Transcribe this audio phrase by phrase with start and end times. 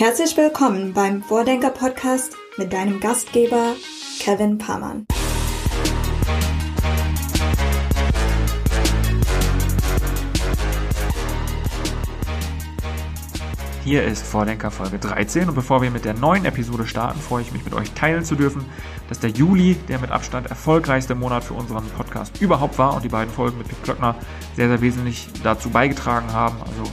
[0.00, 3.74] Herzlich willkommen beim Vordenker Podcast mit deinem Gastgeber
[4.18, 5.04] Kevin Pamann.
[13.84, 17.52] Hier ist Vordenker Folge 13 und bevor wir mit der neuen Episode starten, freue ich
[17.52, 18.64] mich mit euch teilen zu dürfen,
[19.10, 23.10] dass der Juli der mit Abstand erfolgreichste Monat für unseren Podcast überhaupt war und die
[23.10, 24.14] beiden Folgen mit Pip Klöckner
[24.56, 26.56] sehr, sehr wesentlich dazu beigetragen haben.
[26.62, 26.90] Also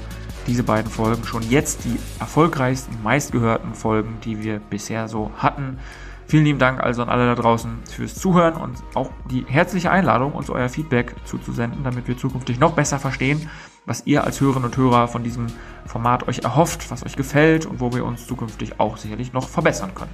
[0.48, 5.78] diese beiden Folgen schon jetzt die erfolgreichsten, meistgehörten Folgen, die wir bisher so hatten.
[6.26, 10.34] Vielen lieben Dank also an alle da draußen fürs Zuhören und auch die herzliche Einladung,
[10.34, 13.50] uns euer Feedback zuzusenden, damit wir zukünftig noch besser verstehen,
[13.86, 15.48] was ihr als Hörerinnen und Hörer von diesem
[15.86, 19.96] Format euch erhofft, was euch gefällt und wo wir uns zukünftig auch sicherlich noch verbessern
[19.96, 20.12] können.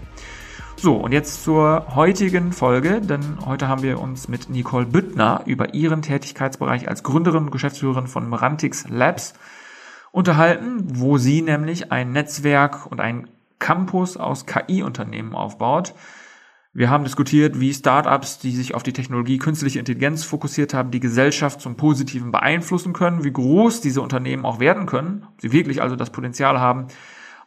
[0.75, 5.73] So, und jetzt zur heutigen Folge, denn heute haben wir uns mit Nicole Büttner über
[5.73, 9.33] ihren Tätigkeitsbereich als Gründerin und Geschäftsführerin von Merantix Labs
[10.13, 13.27] unterhalten, wo sie nämlich ein Netzwerk und ein
[13.57, 15.95] Campus aus KI-Unternehmen aufbaut.
[16.71, 20.99] Wir haben diskutiert, wie Startups, die sich auf die Technologie künstliche Intelligenz fokussiert haben, die
[20.99, 25.81] Gesellschaft zum Positiven beeinflussen können, wie groß diese Unternehmen auch werden können, ob sie wirklich
[25.81, 26.87] also das Potenzial haben,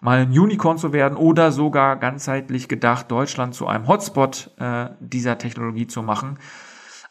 [0.00, 5.38] mal ein Unicorn zu werden oder sogar ganzheitlich gedacht, Deutschland zu einem Hotspot äh, dieser
[5.38, 6.38] Technologie zu machen.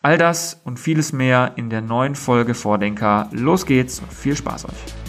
[0.02, 3.30] All das und vieles mehr in der neuen Folge Vordenker.
[3.32, 5.05] Los geht's und viel Spaß euch.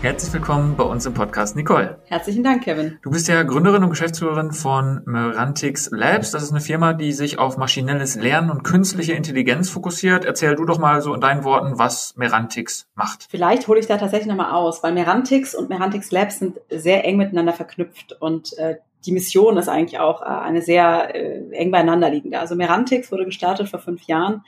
[0.00, 2.00] Herzlich willkommen bei uns im Podcast, Nicole.
[2.04, 3.00] Herzlichen Dank, Kevin.
[3.02, 6.30] Du bist ja Gründerin und Geschäftsführerin von Merantix Labs.
[6.30, 10.24] Das ist eine Firma, die sich auf maschinelles Lernen und künstliche Intelligenz fokussiert.
[10.24, 13.26] Erzähl du doch mal so in deinen Worten, was Merantix macht.
[13.28, 17.16] Vielleicht hole ich da tatsächlich nochmal aus, weil Merantix und Merantix Labs sind sehr eng
[17.16, 22.08] miteinander verknüpft und äh, die Mission ist eigentlich auch äh, eine sehr äh, eng beieinander
[22.08, 22.38] liegende.
[22.38, 24.44] Also Merantix wurde gestartet vor fünf Jahren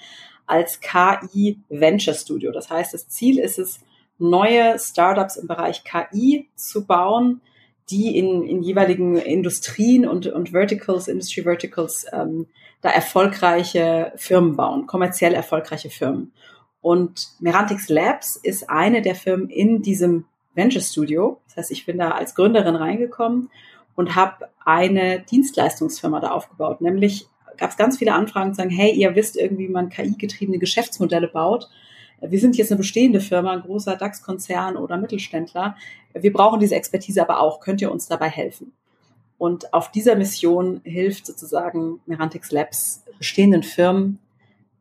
[0.47, 2.53] als KI Venture Studio.
[2.53, 3.81] Das heißt, das Ziel ist es,
[4.21, 7.41] neue Startups im Bereich KI zu bauen,
[7.91, 12.47] die in, in jeweiligen Industrien und, und Verticals, Industry Verticals, ähm,
[12.83, 16.33] da erfolgreiche Firmen bauen, kommerziell erfolgreiche Firmen.
[16.81, 21.41] Und Merantix Labs ist eine der Firmen in diesem Venture Studio.
[21.47, 23.51] Das heißt, ich bin da als Gründerin reingekommen
[23.97, 26.81] und habe eine Dienstleistungsfirma da aufgebaut.
[26.81, 27.27] Nämlich
[27.59, 31.69] gab es ganz viele Anfragen sagen, hey, ihr wisst irgendwie, wie man KI-getriebene Geschäftsmodelle baut
[32.21, 35.77] wir sind jetzt eine bestehende Firma, ein großer DAX-Konzern oder Mittelständler.
[36.13, 37.61] Wir brauchen diese Expertise aber auch.
[37.61, 38.73] Könnt ihr uns dabei helfen?
[39.39, 44.19] Und auf dieser Mission hilft sozusagen Merantix Labs bestehenden Firmen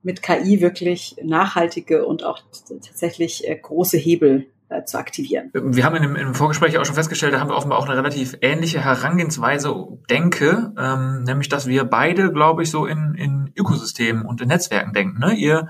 [0.03, 5.50] mit KI wirklich nachhaltige und auch tatsächlich äh, große Hebel äh, zu aktivieren.
[5.53, 7.97] Wir haben in dem, im Vorgespräch auch schon festgestellt, da haben wir offenbar auch eine
[7.97, 14.25] relativ ähnliche Herangehensweise, denke, ähm, nämlich dass wir beide, glaube ich, so in, in Ökosystemen
[14.25, 15.19] und in Netzwerken denken.
[15.19, 15.33] Ne?
[15.33, 15.69] Ihr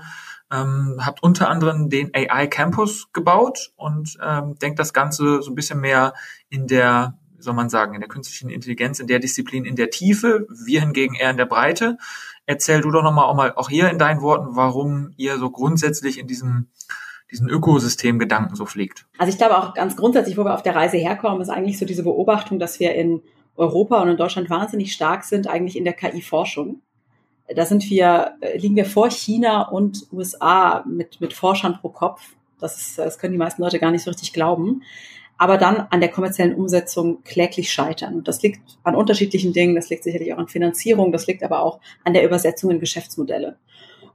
[0.52, 5.54] ähm, habt unter anderem den AI Campus gebaut und ähm, denkt das Ganze so ein
[5.54, 6.14] bisschen mehr
[6.48, 9.90] in der, wie soll man sagen, in der künstlichen Intelligenz, in der Disziplin, in der
[9.90, 11.98] Tiefe, wir hingegen eher in der Breite.
[12.46, 16.18] Erzähl du doch nochmal auch mal auch hier in deinen Worten, warum ihr so grundsätzlich
[16.18, 16.68] in diesem
[17.30, 19.06] diesen Ökosystemgedanken so fliegt.
[19.18, 21.86] Also ich glaube auch ganz grundsätzlich, wo wir auf der Reise herkommen, ist eigentlich so
[21.86, 23.22] diese Beobachtung, dass wir in
[23.54, 26.82] Europa und in Deutschland wahnsinnig stark sind, eigentlich in der KI-Forschung.
[27.54, 32.34] Da sind wir, äh, liegen wir vor China und USA mit, mit Forschern pro Kopf.
[32.58, 34.82] Das, ist, das können die meisten Leute gar nicht so richtig glauben.
[35.38, 38.14] Aber dann an der kommerziellen Umsetzung kläglich scheitern.
[38.16, 39.74] Und das liegt an unterschiedlichen Dingen.
[39.74, 41.12] Das liegt sicherlich auch an Finanzierung.
[41.12, 43.56] Das liegt aber auch an der Übersetzung in Geschäftsmodelle.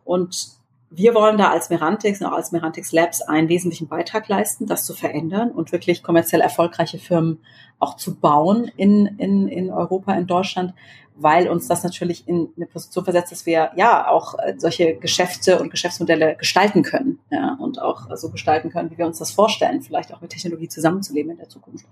[0.03, 0.49] Und
[0.95, 4.85] wir wollen da als Merantix und auch als Merantix Labs einen wesentlichen Beitrag leisten, das
[4.85, 7.39] zu verändern und wirklich kommerziell erfolgreiche Firmen
[7.79, 10.73] auch zu bauen in, in, in Europa, in Deutschland,
[11.15, 15.59] weil uns das natürlich in eine Position versetzt, dass wir ja auch äh, solche Geschäfte
[15.59, 19.81] und Geschäftsmodelle gestalten können ja, und auch so gestalten können, wie wir uns das vorstellen,
[19.81, 21.85] vielleicht auch mit Technologie zusammenzuleben in der Zukunft.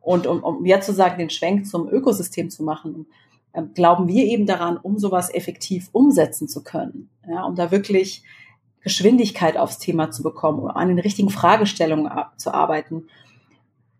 [0.00, 3.06] Und um, um jetzt sozusagen den Schwenk zum Ökosystem zu machen,
[3.74, 8.22] glauben wir eben daran, um sowas effektiv umsetzen zu können, ja, um da wirklich
[8.80, 13.04] Geschwindigkeit aufs Thema zu bekommen, um an den richtigen Fragestellungen zu arbeiten,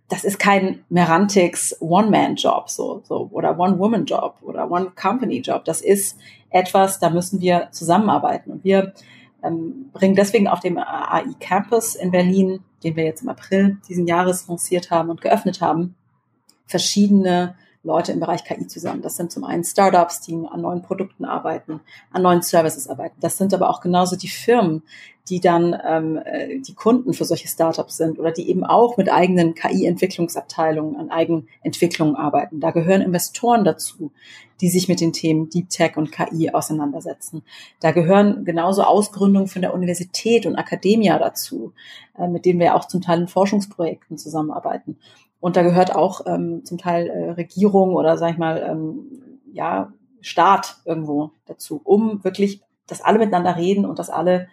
[0.08, 5.64] das ist kein Merantix One-Man-Job so, so oder One-Woman-Job oder One-Company-Job.
[5.66, 6.18] Das ist
[6.50, 8.50] etwas, da müssen wir zusammenarbeiten.
[8.50, 8.94] Und wir
[9.42, 14.06] ähm, bringen deswegen auf dem AI Campus in Berlin, den wir jetzt im April diesen
[14.06, 15.94] Jahres lanciert haben und geöffnet haben,
[16.66, 19.02] verschiedene Leute im Bereich KI zusammen.
[19.02, 21.80] Das sind zum einen Startups, die an neuen Produkten arbeiten,
[22.12, 23.16] an neuen Services arbeiten.
[23.20, 24.82] Das sind aber auch genauso die Firmen,
[25.28, 29.10] die dann ähm, äh, die Kunden für solche Startups sind oder die eben auch mit
[29.12, 32.60] eigenen KI-Entwicklungsabteilungen an Eigenentwicklungen arbeiten.
[32.60, 34.10] Da gehören Investoren dazu,
[34.60, 37.42] die sich mit den Themen Deep Tech und KI auseinandersetzen.
[37.80, 41.72] Da gehören genauso Ausgründungen von der Universität und Akademia dazu,
[42.18, 44.98] äh, mit denen wir auch zum Teil in Forschungsprojekten zusammenarbeiten.
[45.40, 49.92] Und da gehört auch ähm, zum Teil äh, Regierung oder sag ich mal ähm, ja
[50.20, 54.48] Staat irgendwo dazu, um wirklich, dass alle miteinander reden und dass alle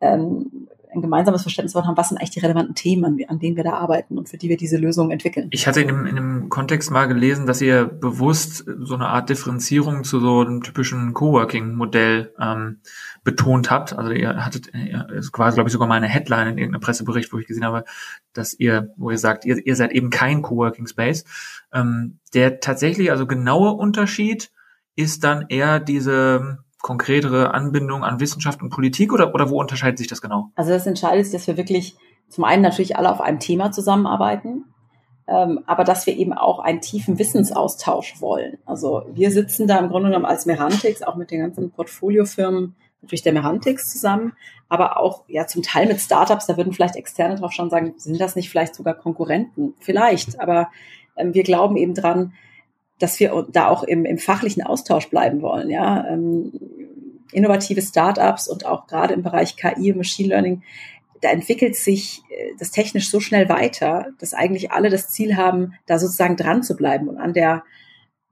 [0.00, 3.64] ähm, ein gemeinsames Verständnis davon haben, was sind eigentlich die relevanten Themen, an, denen wir
[3.64, 5.48] da arbeiten und für die wir diese Lösungen entwickeln.
[5.50, 9.28] Ich hatte in dem, in dem Kontext mal gelesen, dass ihr bewusst so eine Art
[9.28, 12.80] Differenzierung zu so einem typischen Coworking-Modell ähm,
[13.24, 13.92] betont habt.
[13.92, 17.38] Also ihr hattet, es war glaube ich sogar mal eine Headline in irgendeinem Pressebericht, wo
[17.38, 17.84] ich gesehen habe,
[18.32, 21.24] dass ihr, wo ihr sagt, ihr, ihr seid eben kein Coworking Space.
[21.72, 24.50] Ähm, der tatsächlich, also genaue Unterschied
[24.96, 30.08] ist dann eher diese konkretere Anbindung an Wissenschaft und Politik oder, oder wo unterscheidet sich
[30.08, 30.50] das genau?
[30.54, 31.96] Also das entscheidet sich, dass wir wirklich
[32.28, 34.64] zum einen natürlich alle auf einem Thema zusammenarbeiten,
[35.26, 38.58] ähm, aber dass wir eben auch einen tiefen Wissensaustausch wollen.
[38.64, 43.22] Also wir sitzen da im Grunde genommen als Merantix, auch mit den ganzen Portfoliofirmen natürlich
[43.22, 44.32] der Merantix zusammen,
[44.68, 48.20] aber auch ja zum Teil mit Startups, da würden vielleicht Externe drauf schon sagen, sind
[48.20, 49.74] das nicht vielleicht sogar Konkurrenten?
[49.80, 50.70] Vielleicht, aber
[51.16, 52.32] ähm, wir glauben eben dran,
[53.00, 55.70] dass wir da auch im, im fachlichen Austausch bleiben wollen.
[55.70, 56.52] Ja, ähm,
[57.32, 60.62] innovative Startups und auch gerade im Bereich KI und Machine Learning,
[61.20, 65.74] da entwickelt sich äh, das technisch so schnell weiter, dass eigentlich alle das Ziel haben,
[65.86, 67.64] da sozusagen dran zu bleiben und an der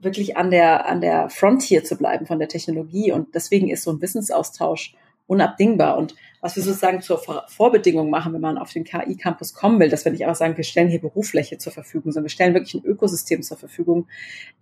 [0.00, 3.10] wirklich an der an der Frontier zu bleiben von der Technologie.
[3.10, 4.94] Und deswegen ist so ein Wissensaustausch
[5.28, 5.96] unabdingbar.
[5.96, 10.04] Und was wir sozusagen zur Vorbedingung machen, wenn man auf den KI-Campus kommen will, dass
[10.04, 12.84] wir nicht einfach sagen, wir stellen hier Berufsfläche zur Verfügung, sondern wir stellen wirklich ein
[12.84, 14.06] Ökosystem zur Verfügung,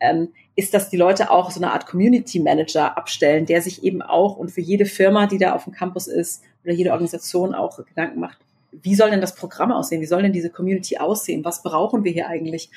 [0.00, 4.02] ähm, ist, dass die Leute auch so eine Art Community Manager abstellen, der sich eben
[4.02, 7.78] auch und für jede Firma, die da auf dem Campus ist oder jede Organisation auch
[7.84, 8.38] Gedanken macht,
[8.72, 10.02] wie soll denn das Programm aussehen?
[10.02, 11.44] Wie soll denn diese Community aussehen?
[11.44, 12.70] Was brauchen wir hier eigentlich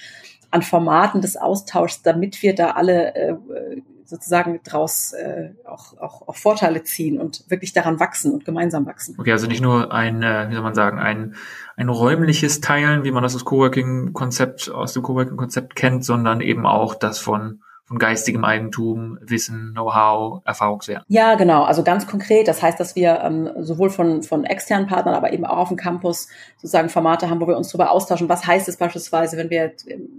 [0.51, 3.35] an Formaten des Austauschs, damit wir da alle äh,
[4.09, 9.15] sozusagen daraus äh, auch, auch, auch Vorteile ziehen und wirklich daran wachsen und gemeinsam wachsen.
[9.19, 11.35] Okay, also nicht nur ein, äh, wie soll man sagen, ein,
[11.75, 16.95] ein räumliches Teilen, wie man das aus Coworking-Konzept, aus dem Coworking-Konzept kennt, sondern eben auch
[16.95, 21.03] das von von geistigem Eigentum, Wissen, Know-how, Erfahrungswert.
[21.07, 21.63] Ja, genau.
[21.63, 22.47] Also ganz konkret.
[22.47, 25.77] Das heißt, dass wir ähm, sowohl von, von externen Partnern, aber eben auch auf dem
[25.77, 26.27] Campus
[26.57, 28.29] sozusagen Formate haben, wo wir uns darüber austauschen.
[28.29, 29.73] Was heißt es beispielsweise, wenn wir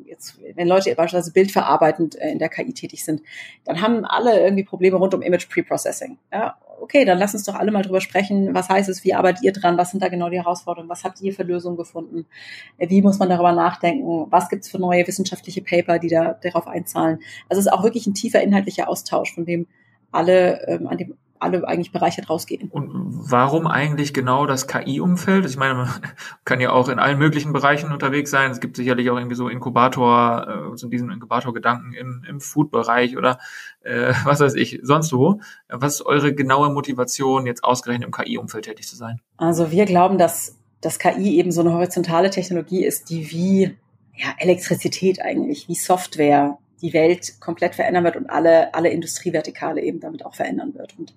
[0.05, 3.23] jetzt, wenn Leute beispielsweise bildverarbeitend äh, in der KI tätig sind,
[3.65, 6.19] dann haben alle irgendwie Probleme rund um Image Preprocessing.
[6.33, 8.55] Ja, okay, dann lass uns doch alle mal drüber sprechen.
[8.55, 9.05] Was heißt es?
[9.05, 9.79] Wie arbeitet ihr dran?
[9.79, 10.89] Was sind da genau die Herausforderungen?
[10.89, 12.27] Was habt ihr für Lösungen gefunden?
[12.79, 14.27] Äh, wie muss man darüber nachdenken?
[14.31, 17.21] Was gibt es für neue wissenschaftliche Paper, die da darauf einzahlen?
[17.49, 19.67] Also es ist auch wirklich ein tiefer inhaltlicher Austausch, von dem
[20.13, 22.69] alle, ähm, an dem alle eigentlich bereichert rausgehen.
[22.71, 25.47] Und warum eigentlich genau das KI-Umfeld?
[25.47, 25.89] Ich meine, man
[26.45, 28.51] kann ja auch in allen möglichen Bereichen unterwegs sein.
[28.51, 33.39] Es gibt sicherlich auch irgendwie so Inkubator, äh, so diesen Inkubator-Gedanken im, im Food-Bereich oder
[33.83, 35.41] äh, was weiß ich, sonst wo.
[35.69, 39.21] Was ist eure genaue Motivation, jetzt ausgerechnet im KI-Umfeld tätig zu sein?
[39.37, 43.77] Also wir glauben, dass das KI eben so eine horizontale Technologie ist, die wie
[44.17, 50.01] ja, Elektrizität eigentlich, wie Software die Welt komplett verändern wird und alle, alle Industrievertikale eben
[50.01, 50.99] damit auch verändern wird.
[50.99, 51.15] Und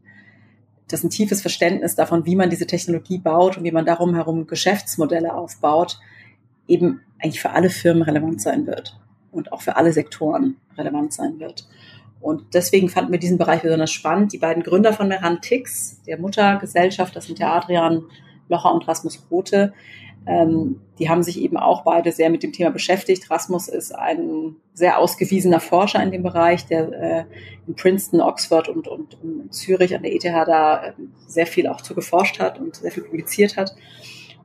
[0.87, 4.15] das ist ein tiefes Verständnis davon, wie man diese Technologie baut und wie man darum
[4.15, 5.99] herum Geschäftsmodelle aufbaut,
[6.67, 8.99] eben eigentlich für alle Firmen relevant sein wird
[9.31, 11.67] und auch für alle Sektoren relevant sein wird.
[12.21, 14.31] Und deswegen fanden wir diesen Bereich besonders spannend.
[14.31, 18.03] Die beiden Gründer von Merantix, der Muttergesellschaft, das sind der Adrian
[18.47, 19.73] Locher und Rasmus Rote,
[20.25, 23.29] ähm, die haben sich eben auch beide sehr mit dem Thema beschäftigt.
[23.29, 27.25] Rasmus ist ein sehr ausgewiesener Forscher in dem Bereich, der äh,
[27.67, 30.93] in Princeton, Oxford und, und, und Zürich an der ETH da äh,
[31.27, 33.75] sehr viel auch zu geforscht hat und sehr viel publiziert hat.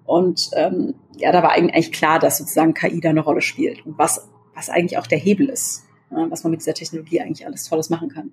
[0.05, 3.99] Und ähm, ja, da war eigentlich klar, dass sozusagen KI da eine Rolle spielt und
[3.99, 7.65] was, was eigentlich auch der Hebel ist, ja, was man mit dieser Technologie eigentlich alles
[7.65, 8.33] Tolles machen kann.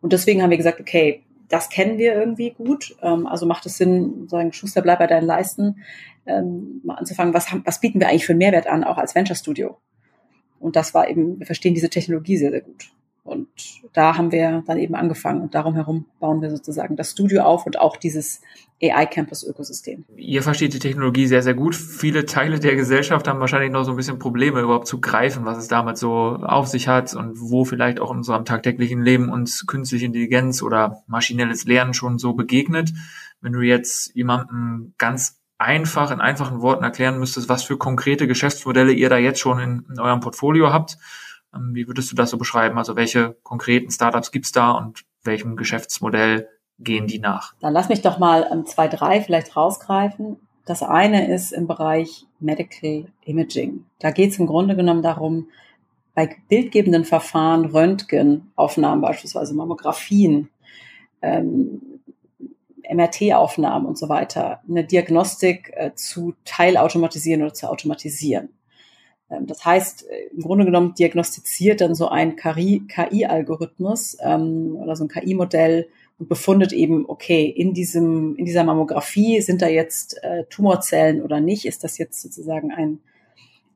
[0.00, 2.96] Und deswegen haben wir gesagt, okay, das kennen wir irgendwie gut.
[3.02, 5.82] Ähm, also macht es Sinn, sagen, Schuster, bleib bei deinen Leisten,
[6.26, 9.78] ähm, mal anzufangen, was, was bieten wir eigentlich für Mehrwert an, auch als Venture Studio.
[10.58, 12.90] Und das war eben, wir verstehen diese Technologie sehr, sehr gut.
[13.26, 13.48] Und
[13.92, 17.66] da haben wir dann eben angefangen und darum herum bauen wir sozusagen das Studio auf
[17.66, 18.40] und auch dieses
[18.80, 20.04] AI-Campus-Ökosystem.
[20.16, 21.74] Ihr versteht die Technologie sehr, sehr gut.
[21.74, 25.58] Viele Teile der Gesellschaft haben wahrscheinlich noch so ein bisschen Probleme, überhaupt zu greifen, was
[25.58, 29.66] es damit so auf sich hat und wo vielleicht auch in unserem tagtäglichen Leben uns
[29.66, 32.92] künstliche Intelligenz oder maschinelles Lernen schon so begegnet.
[33.40, 38.92] Wenn du jetzt jemandem ganz einfach in einfachen Worten erklären müsstest, was für konkrete Geschäftsmodelle
[38.92, 40.98] ihr da jetzt schon in, in eurem Portfolio habt,
[41.54, 42.78] Ähm, wie würdest du das so beschreiben?
[42.78, 46.48] Also welche konkreten Startups gibt's da und welchem Geschäftsmodell
[46.78, 47.54] gehen die nach?
[47.60, 50.36] Dann lass mich doch mal ähm, zwei, drei vielleicht rausgreifen.
[50.66, 53.86] Das eine ist im Bereich Medical Imaging.
[54.00, 55.48] Da geht es im Grunde genommen darum,
[56.14, 60.48] bei bildgebenden Verfahren, Röntgenaufnahmen beispielsweise, Mammografien,
[61.22, 61.95] ähm,
[62.90, 68.50] MRT-Aufnahmen und so weiter, eine Diagnostik äh, zu teilautomatisieren oder zu automatisieren.
[69.30, 75.04] Ähm, das heißt, äh, im Grunde genommen diagnostiziert dann so ein KI-Algorithmus ähm, oder so
[75.04, 75.88] ein KI-Modell
[76.18, 81.40] und befundet eben, okay, in diesem, in dieser Mammographie sind da jetzt äh, Tumorzellen oder
[81.40, 81.66] nicht?
[81.66, 83.00] Ist das jetzt sozusagen ein,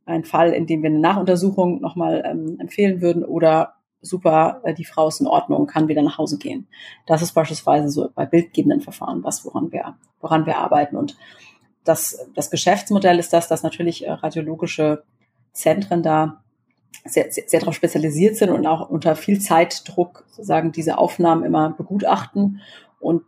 [0.07, 4.85] ein Fall, in dem wir eine Nachuntersuchung nochmal ähm, empfehlen würden oder super, äh, die
[4.85, 6.66] Frau ist in Ordnung, kann wieder nach Hause gehen.
[7.07, 10.97] Das ist beispielsweise so bei bildgebenden Verfahren was, woran wir, woran wir arbeiten.
[10.97, 11.16] Und
[11.85, 15.02] das, das Geschäftsmodell ist das, dass natürlich äh, radiologische
[15.52, 16.42] Zentren da
[17.04, 21.71] sehr, sehr, sehr darauf spezialisiert sind und auch unter viel Zeitdruck sozusagen diese Aufnahmen immer
[21.71, 22.61] begutachten
[22.99, 23.25] und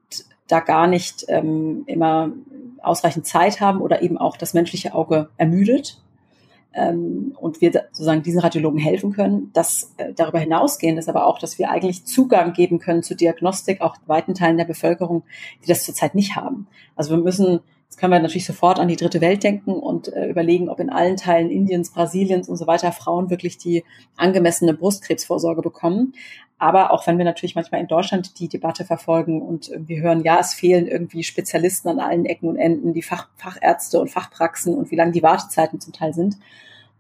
[0.49, 2.31] da gar nicht ähm, immer
[2.83, 6.03] ausreichend Zeit haben oder eben auch das menschliche Auge ermüdet
[6.75, 9.51] ähm, und wir sozusagen diesen Radiologen helfen können.
[9.53, 13.81] Das äh, darüber hinausgehend ist aber auch, dass wir eigentlich Zugang geben können zu Diagnostik
[13.81, 15.23] auch weiten Teilen der Bevölkerung,
[15.63, 16.67] die das zurzeit nicht haben.
[16.97, 17.61] Also wir müssen
[17.93, 20.89] Jetzt können wir natürlich sofort an die dritte Welt denken und äh, überlegen, ob in
[20.89, 23.85] allen Teilen Indiens, Brasiliens und so weiter Frauen wirklich die
[24.17, 26.15] angemessene Brustkrebsvorsorge bekommen.
[26.63, 30.39] Aber auch wenn wir natürlich manchmal in Deutschland die Debatte verfolgen und irgendwie hören, ja,
[30.39, 34.93] es fehlen irgendwie Spezialisten an allen Ecken und Enden, die Fach, Fachärzte und Fachpraxen und
[34.93, 36.37] wie lang die Wartezeiten zum Teil sind,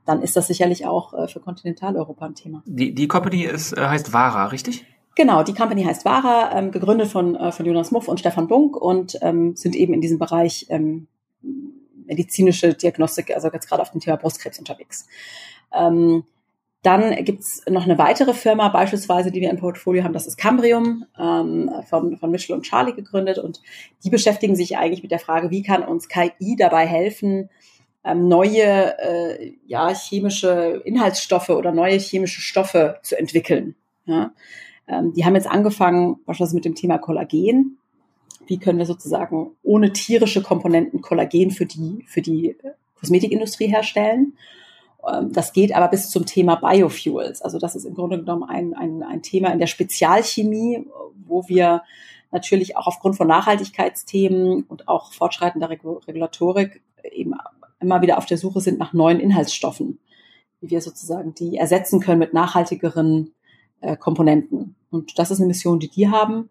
[0.04, 2.64] dann ist das sicherlich auch äh, für Kontinentaleuropa ein Thema.
[2.66, 4.84] Die, die Company ist, äh, heißt Vara, richtig?
[5.14, 8.76] Genau, die Company heißt Vara, ähm, gegründet von, äh, von Jonas Muff und Stefan Bunk
[8.76, 11.06] und ähm, sind eben in diesem Bereich ähm,
[12.04, 15.06] medizinische Diagnostik, also jetzt gerade auf dem Thema Brustkrebs unterwegs.
[15.72, 16.24] Ähm,
[16.82, 21.04] dann gibt's noch eine weitere Firma beispielsweise, die wir im Portfolio haben, das ist Cambrium,
[21.18, 23.62] ähm, von, von Mitchell und Charlie gegründet und
[24.02, 27.48] die beschäftigen sich eigentlich mit der Frage, wie kann uns KI dabei helfen,
[28.04, 33.76] ähm, neue äh, ja, chemische Inhaltsstoffe oder neue chemische Stoffe zu entwickeln.
[34.06, 34.32] Ja?
[34.88, 37.78] Ähm, die haben jetzt angefangen, beispielsweise mit dem Thema Kollagen.
[38.46, 42.56] Wie können wir sozusagen ohne tierische Komponenten Kollagen für die, für die
[42.98, 44.32] Kosmetikindustrie herstellen?
[45.10, 47.42] Ähm, das geht aber bis zum Thema Biofuels.
[47.42, 50.86] Also das ist im Grunde genommen ein, ein, ein Thema in der Spezialchemie,
[51.26, 51.82] wo wir
[52.30, 56.82] natürlich auch aufgrund von Nachhaltigkeitsthemen und auch fortschreitender Regulatorik
[57.12, 57.34] eben
[57.80, 59.98] immer wieder auf der Suche sind nach neuen Inhaltsstoffen,
[60.60, 63.34] wie wir sozusagen die ersetzen können mit nachhaltigeren
[63.80, 64.76] äh, Komponenten.
[64.90, 66.48] Und das ist eine Mission, die die haben.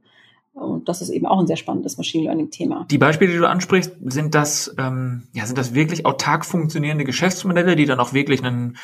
[0.54, 2.86] Und das ist eben auch ein sehr spannendes Machine Learning-Thema.
[2.92, 7.76] Die Beispiele, die du ansprichst, sind das, ähm, ja, sind das wirklich autark funktionierende Geschäftsmodelle,
[7.76, 8.78] die dann auch wirklich einen,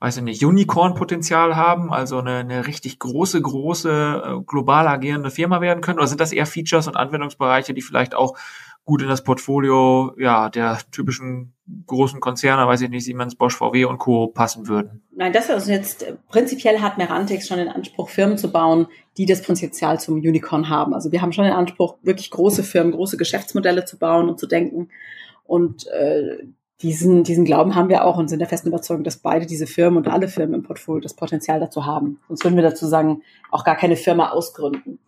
[0.00, 5.62] weiß ich nicht, Unicorn-Potenzial haben, also eine, eine richtig große, große, äh, global agierende Firma
[5.62, 5.98] werden können?
[5.98, 8.36] Oder sind das eher Features und Anwendungsbereiche, die vielleicht auch
[8.84, 11.54] gut in das Portfolio ja der typischen
[11.86, 14.26] großen Konzerne, weiß ich nicht, Siemens, Bosch, VW und Co.
[14.26, 15.02] passen würden?
[15.16, 18.86] Nein, das ist jetzt äh, prinzipiell hat Merantix schon den Anspruch, Firmen zu bauen,
[19.16, 20.92] die das Potenzial zum Unicorn haben.
[20.92, 24.46] Also wir haben schon den Anspruch, wirklich große Firmen, große Geschäftsmodelle zu bauen und zu
[24.46, 24.90] denken.
[25.44, 26.44] Und äh,
[26.82, 29.96] diesen, diesen Glauben haben wir auch und sind der festen Überzeugung, dass beide diese Firmen
[29.96, 32.20] und alle Firmen im Portfolio das Potenzial dazu haben.
[32.28, 34.98] Sonst würden wir dazu sagen, auch gar keine Firma ausgründen.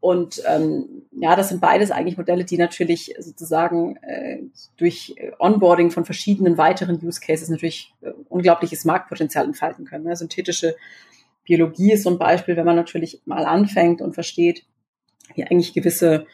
[0.00, 4.38] Und ähm, ja, das sind beides eigentlich Modelle, die natürlich sozusagen äh,
[4.76, 10.04] durch Onboarding von verschiedenen weiteren Use Cases natürlich äh, unglaubliches Marktpotenzial entfalten können.
[10.04, 10.14] Ne?
[10.14, 10.76] Synthetische
[11.44, 14.64] Biologie ist so ein Beispiel, wenn man natürlich mal anfängt und versteht,
[15.34, 16.26] wie eigentlich gewisse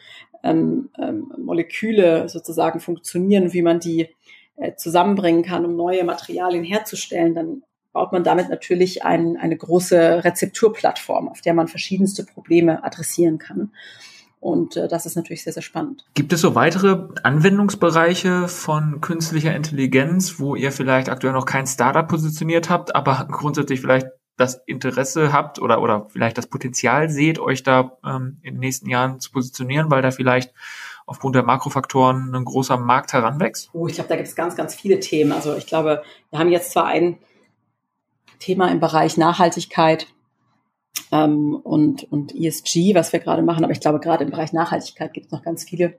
[0.43, 4.09] ähm, ähm, Moleküle sozusagen funktionieren, wie man die
[4.57, 7.63] äh, zusammenbringen kann, um neue Materialien herzustellen, dann
[7.95, 13.71] baut man damit natürlich ein, eine große Rezepturplattform, auf der man verschiedenste Probleme adressieren kann.
[14.41, 16.05] Und äh, das ist natürlich sehr, sehr spannend.
[16.13, 22.05] Gibt es so weitere Anwendungsbereiche von künstlicher Intelligenz, wo ihr vielleicht aktuell noch kein Startup
[22.05, 27.63] positioniert habt, aber grundsätzlich vielleicht das Interesse habt oder, oder vielleicht das Potenzial seht, euch
[27.63, 30.53] da ähm, in den nächsten Jahren zu positionieren, weil da vielleicht
[31.05, 33.69] aufgrund der Makrofaktoren ein großer Markt heranwächst?
[33.71, 35.31] Oh, ich glaube, da gibt es ganz, ganz viele Themen.
[35.31, 37.19] Also ich glaube, wir haben jetzt zwar ein
[38.39, 40.07] Thema im Bereich Nachhaltigkeit
[41.11, 43.63] ähm, und, und ESG, was wir gerade machen.
[43.63, 45.97] Aber ich glaube, gerade im Bereich Nachhaltigkeit gibt es noch ganz viele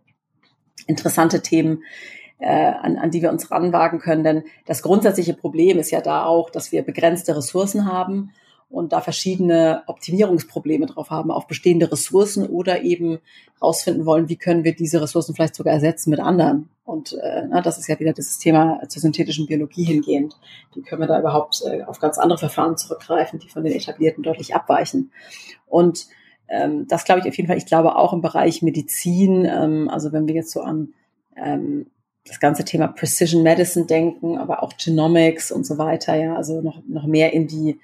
[0.87, 1.83] interessante Themen,
[2.39, 4.25] äh, an, an die wir uns ranwagen können.
[4.25, 8.33] Denn das grundsätzliche Problem ist ja da auch, dass wir begrenzte Ressourcen haben
[8.69, 13.19] und da verschiedene Optimierungsprobleme drauf haben auf bestehende Ressourcen oder eben
[13.63, 17.61] rausfinden wollen, wie können wir diese Ressourcen vielleicht sogar ersetzen mit anderen Und äh, na,
[17.61, 20.39] das ist ja wieder dieses Thema zur synthetischen Biologie hingehend.
[20.73, 24.23] Wie können wir da überhaupt äh, auf ganz andere Verfahren zurückgreifen, die von den etablierten
[24.23, 25.11] deutlich abweichen?
[25.67, 26.07] Und
[26.49, 27.59] ähm, das glaube ich auf jeden Fall.
[27.59, 30.95] Ich glaube auch im Bereich Medizin, ähm, also wenn wir jetzt so an
[31.37, 31.87] ähm,
[32.25, 36.83] das ganze Thema Precision Medicine denken, aber auch Genomics und so weiter, ja, also noch,
[36.87, 37.81] noch mehr in die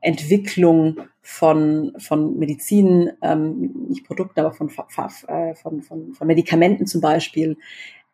[0.00, 7.00] Entwicklung von, von Medizin, ähm, nicht Produkten, aber von, äh, von, von, von Medikamenten zum
[7.00, 7.58] Beispiel,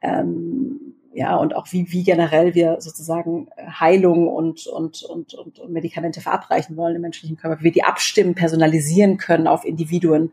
[0.00, 6.22] ähm, ja, und auch wie, wie generell wir sozusagen Heilung und, und, und, und, Medikamente
[6.22, 10.32] verabreichen wollen im menschlichen Körper, wie wir die abstimmen, personalisieren können auf Individuen.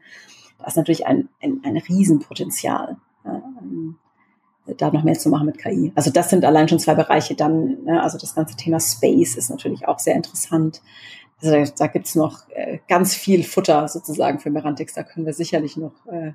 [0.60, 2.96] Das ist natürlich ein, ein, ein Riesenpotenzial.
[3.26, 3.98] Ja, ähm,
[4.78, 5.92] da noch mehr zu machen mit KI.
[5.96, 7.36] Also das sind allein schon zwei Bereiche.
[7.36, 10.82] Dann, ne, also das ganze Thema Space ist natürlich auch sehr interessant.
[11.42, 14.94] Also da, da gibt's noch äh, ganz viel Futter sozusagen für Merantix.
[14.94, 16.34] Da können wir sicherlich noch äh,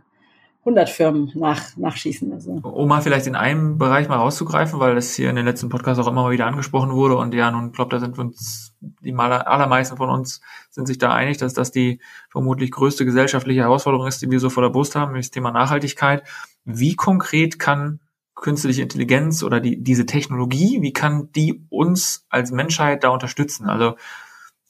[0.65, 2.33] 100 Firmen nach, nachschießen.
[2.33, 2.53] Also.
[2.63, 6.03] Um mal vielleicht in einem Bereich mal rauszugreifen, weil das hier in den letzten Podcasts
[6.03, 9.15] auch immer mal wieder angesprochen wurde und ja, nun glaube, da sind wir uns, die
[9.15, 14.23] allermeisten von uns sind sich da einig, dass das die vermutlich größte gesellschaftliche Herausforderung ist,
[14.23, 16.23] die wir so vor der Brust haben, nämlich das Thema Nachhaltigkeit.
[16.65, 18.01] Wie konkret kann
[18.35, 23.69] künstliche Intelligenz oder die, diese Technologie, wie kann die uns als Menschheit da unterstützen?
[23.69, 23.97] Also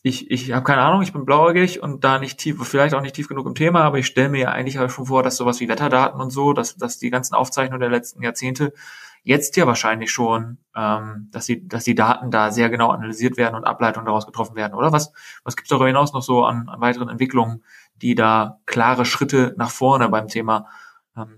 [0.06, 3.14] ich, ich habe keine Ahnung, ich bin blauäugig und da nicht tief, vielleicht auch nicht
[3.14, 5.68] tief genug im Thema, aber ich stelle mir ja eigentlich schon vor, dass sowas wie
[5.68, 8.74] Wetterdaten und so, dass, dass die ganzen Aufzeichnungen der letzten Jahrzehnte
[9.22, 13.54] jetzt ja wahrscheinlich schon, ähm, dass die, dass die Daten da sehr genau analysiert werden
[13.54, 14.92] und Ableitungen daraus getroffen werden, oder?
[14.92, 15.10] Was,
[15.42, 17.64] was gibt es darüber hinaus noch so an, an weiteren Entwicklungen,
[18.02, 20.66] die da klare Schritte nach vorne beim Thema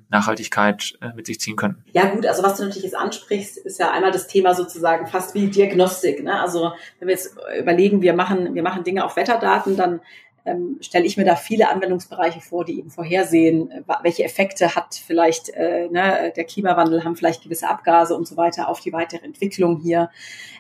[0.09, 1.85] Nachhaltigkeit äh, mit sich ziehen können.
[1.93, 5.35] Ja gut, also was du natürlich jetzt ansprichst, ist ja einmal das Thema sozusagen fast
[5.35, 6.23] wie Diagnostik.
[6.23, 6.41] Ne?
[6.41, 10.01] Also wenn wir jetzt überlegen, wir machen, wir machen Dinge auf Wetterdaten, dann
[10.47, 13.71] ähm, stelle ich mir da viele Anwendungsbereiche vor, die eben vorhersehen,
[14.03, 18.69] welche Effekte hat vielleicht äh, ne, der Klimawandel, haben vielleicht gewisse Abgase und so weiter
[18.69, 20.11] auf die weitere Entwicklung hier.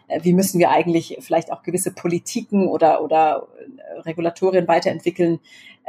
[0.08, 5.40] Äh, wie müssen wir eigentlich vielleicht auch gewisse Politiken oder, oder äh, Regulatorien weiterentwickeln,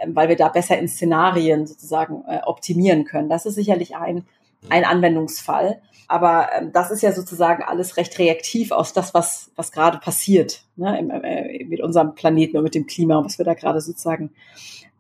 [0.06, 3.30] weil wir da besser in Szenarien sozusagen äh, optimieren können.
[3.30, 4.26] Das ist sicherlich ein,
[4.70, 5.82] ein Anwendungsfall.
[6.08, 10.62] Aber ähm, das ist ja sozusagen alles recht reaktiv aus das, was, was gerade passiert
[10.76, 14.32] ne, im, äh, mit unserem Planeten und mit dem Klima, was wir da gerade sozusagen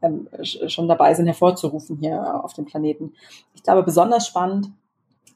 [0.01, 3.13] ähm, schon dabei sind hervorzurufen hier auf dem Planeten.
[3.55, 4.71] Ich glaube, besonders spannend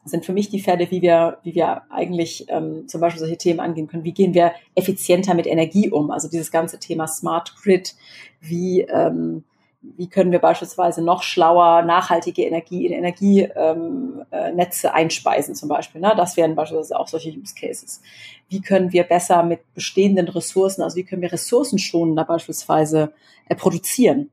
[0.03, 3.59] sind für mich die Fälle, wie wir, wie wir eigentlich ähm, zum Beispiel solche Themen
[3.59, 4.03] angehen können.
[4.03, 6.11] Wie gehen wir effizienter mit Energie um?
[6.11, 7.95] Also dieses ganze Thema Smart Grid,
[8.39, 9.43] wie ähm,
[9.81, 16.01] wie können wir beispielsweise noch schlauer nachhaltige Energie in Energienetze ähm, äh, einspeisen zum Beispiel.
[16.01, 16.13] Ne?
[16.15, 18.01] Das wären beispielsweise auch solche Use Cases.
[18.47, 23.13] Wie können wir besser mit bestehenden Ressourcen, also wie können wir ressourcenschonender beispielsweise
[23.49, 24.29] äh, produzieren,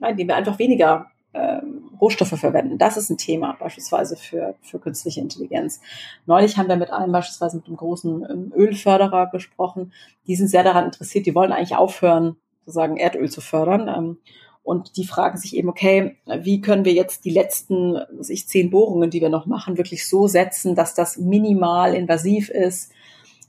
[0.00, 1.60] ja, indem wir einfach weniger äh,
[2.00, 2.78] Rohstoffe verwenden.
[2.78, 5.80] Das ist ein Thema beispielsweise für, für künstliche Intelligenz.
[6.26, 9.92] Neulich haben wir mit einem beispielsweise mit einem großen ähm, Ölförderer gesprochen.
[10.26, 13.88] Die sind sehr daran interessiert, die wollen eigentlich aufhören, sozusagen Erdöl zu fördern.
[13.88, 14.18] Ähm,
[14.64, 18.70] und die fragen sich eben, okay, wie können wir jetzt die letzten, was ich, zehn
[18.70, 22.92] Bohrungen, die wir noch machen, wirklich so setzen, dass das minimal invasiv ist,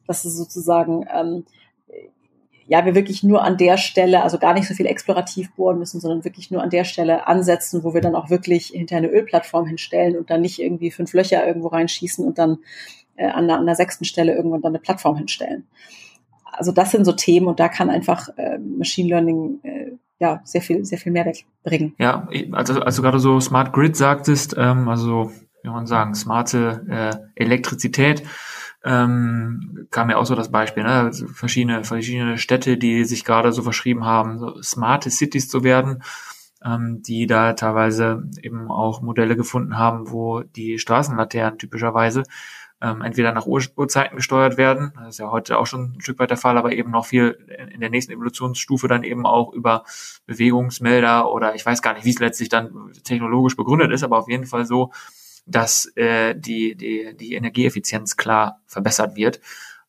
[0.08, 1.46] dass es sozusagen, ähm,
[2.66, 6.00] ja, wir wirklich nur an der Stelle, also gar nicht so viel explorativ bohren müssen,
[6.00, 9.68] sondern wirklich nur an der Stelle ansetzen, wo wir dann auch wirklich hinter eine Ölplattform
[9.68, 12.60] hinstellen und dann nicht irgendwie fünf Löcher irgendwo reinschießen und dann
[13.18, 15.68] äh, an, der, an der sechsten Stelle irgendwann dann eine Plattform hinstellen.
[16.44, 19.92] Also das sind so Themen und da kann einfach äh, Machine Learning äh,
[20.24, 21.96] ja, sehr viel, sehr viel Mehrwert bringen.
[21.98, 25.34] Ja, also als du gerade so Smart Grid sagtest, ähm, also
[25.64, 28.24] wie man sagen, smarte äh, Elektrizität,
[28.86, 30.92] ähm, kam ja auch so das Beispiel, ne?
[30.92, 36.04] Also verschiedene, verschiedene Städte, die sich gerade so verschrieben haben, so smarte Cities zu werden,
[36.64, 42.24] ähm, die da teilweise eben auch Modelle gefunden haben, wo die Straßenlaternen typischerweise
[42.84, 46.20] ähm, entweder nach Ur Uhrzeiten gesteuert werden, das ist ja heute auch schon ein Stück
[46.20, 47.38] weit der Fall, aber eben noch viel
[47.74, 49.86] in der nächsten Evolutionsstufe dann eben auch über
[50.26, 54.28] Bewegungsmelder oder ich weiß gar nicht, wie es letztlich dann technologisch begründet ist, aber auf
[54.28, 54.92] jeden Fall so,
[55.46, 59.40] dass äh, die, die, die Energieeffizienz klar verbessert wird.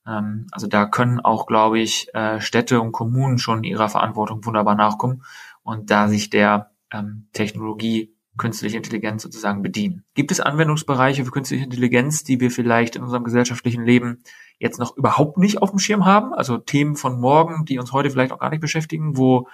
[0.07, 4.77] Ähm, also da können auch, glaube ich, äh, Städte und Kommunen schon ihrer Verantwortung wunderbar
[4.77, 5.25] nachkommen
[5.65, 10.05] und da sich der ähm, Technologie künstliche Intelligenz sozusagen bedienen.
[10.15, 14.23] Gibt es Anwendungsbereiche für künstliche Intelligenz, die wir vielleicht in unserem gesellschaftlichen Leben
[14.59, 16.33] jetzt noch überhaupt nicht auf dem Schirm haben?
[16.35, 19.49] Also Themen von morgen, die uns heute vielleicht auch gar nicht beschäftigen, wo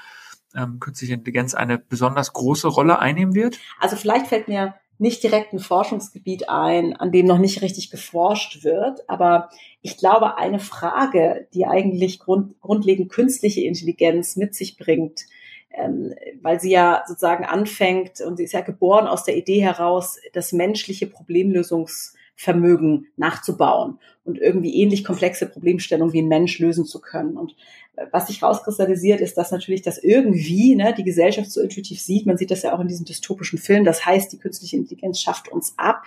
[0.57, 3.59] ähm, künstliche Intelligenz eine besonders große Rolle einnehmen wird?
[3.79, 8.64] Also vielleicht fällt mir nicht direkt ein Forschungsgebiet ein, an dem noch nicht richtig geforscht
[8.64, 9.09] wird.
[9.09, 9.49] Aber
[9.81, 15.23] ich glaube, eine Frage, die eigentlich grund, grundlegend künstliche Intelligenz mit sich bringt,
[15.70, 20.18] ähm, weil sie ja sozusagen anfängt und sie ist ja geboren aus der Idee heraus,
[20.33, 26.98] das menschliche Problemlösungs Vermögen nachzubauen und irgendwie ähnlich komplexe Problemstellungen wie ein Mensch lösen zu
[26.98, 27.37] können.
[27.37, 27.54] Und
[27.96, 32.24] äh, was sich rauskristallisiert, ist, dass natürlich das irgendwie ne, die Gesellschaft so intuitiv sieht.
[32.24, 33.85] Man sieht das ja auch in diesem dystopischen Film.
[33.85, 36.04] Das heißt, die künstliche Intelligenz schafft uns ab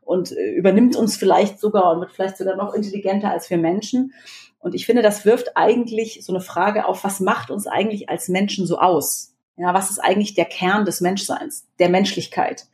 [0.00, 4.14] und äh, übernimmt uns vielleicht sogar und wird vielleicht sogar noch intelligenter als wir Menschen.
[4.58, 8.28] Und ich finde, das wirft eigentlich so eine Frage auf, was macht uns eigentlich als
[8.28, 9.34] Menschen so aus?
[9.56, 12.66] Ja, was ist eigentlich der Kern des Menschseins, der Menschlichkeit?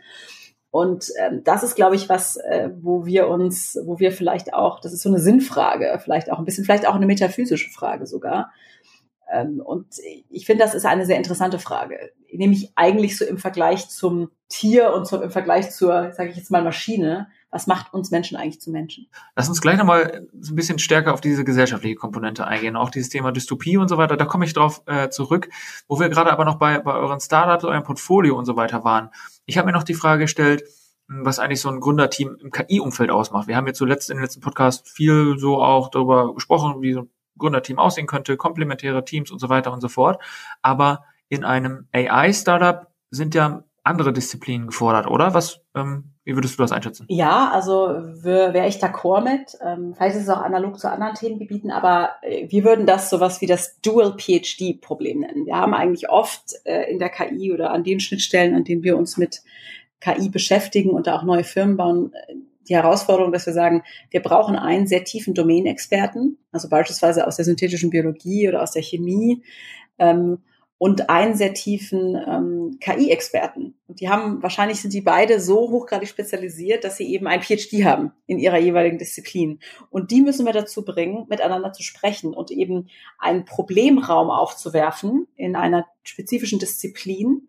[0.73, 4.81] Und ähm, das ist, glaube ich, was, äh, wo wir uns, wo wir vielleicht auch,
[4.81, 8.53] das ist so eine Sinnfrage, vielleicht auch ein bisschen, vielleicht auch eine metaphysische Frage sogar.
[9.31, 9.87] Ähm, und
[10.31, 14.95] ich finde, das ist eine sehr interessante Frage, nämlich eigentlich so im Vergleich zum Tier
[14.95, 18.61] und zum, im Vergleich zur, sage ich jetzt mal, Maschine, was macht uns Menschen eigentlich
[18.61, 19.07] zu Menschen?
[19.37, 23.11] Lass uns gleich nochmal so ein bisschen stärker auf diese gesellschaftliche Komponente eingehen, auch dieses
[23.11, 24.17] Thema Dystopie und so weiter.
[24.17, 25.51] Da komme ich drauf äh, zurück,
[25.87, 29.11] wo wir gerade aber noch bei, bei euren Startups, eurem Portfolio und so weiter waren.
[29.45, 30.65] Ich habe mir noch die Frage gestellt,
[31.09, 33.49] hm, was eigentlich so ein Gründerteam im KI-Umfeld ausmacht.
[33.49, 37.01] Wir haben jetzt zuletzt in den letzten Podcast viel so auch darüber gesprochen, wie so
[37.03, 40.23] ein Gründerteam aussehen könnte, komplementäre Teams und so weiter und so fort.
[40.63, 45.35] Aber in einem AI-Startup sind ja andere Disziplinen gefordert, oder?
[45.35, 47.07] Was, ähm, wie würdest du das einschätzen?
[47.09, 47.89] Ja, also
[48.23, 49.57] wäre ich d'accord mit.
[49.61, 53.41] Ähm, vielleicht ist es auch analog zu anderen Themengebieten, aber äh, wir würden das sowas
[53.41, 55.47] wie das Dual PhD-Problem nennen.
[55.47, 58.97] Wir haben eigentlich oft äh, in der KI oder an den Schnittstellen, an denen wir
[58.97, 59.43] uns mit
[60.01, 62.35] KI beschäftigen und da auch neue Firmen bauen, äh,
[62.69, 67.45] die Herausforderung, dass wir sagen, wir brauchen einen sehr tiefen Domänexperten, also beispielsweise aus der
[67.45, 69.43] synthetischen Biologie oder aus der Chemie.
[69.99, 70.39] Ähm,
[70.83, 73.77] und einen sehr tiefen ähm, KI-Experten.
[73.87, 77.85] Und die haben, wahrscheinlich sind die beide so hochgradig spezialisiert, dass sie eben ein PhD
[77.85, 79.61] haben in ihrer jeweiligen Disziplin.
[79.91, 82.89] Und die müssen wir dazu bringen, miteinander zu sprechen und eben
[83.21, 87.47] einen Problemraum aufzuwerfen in einer spezifischen Disziplin,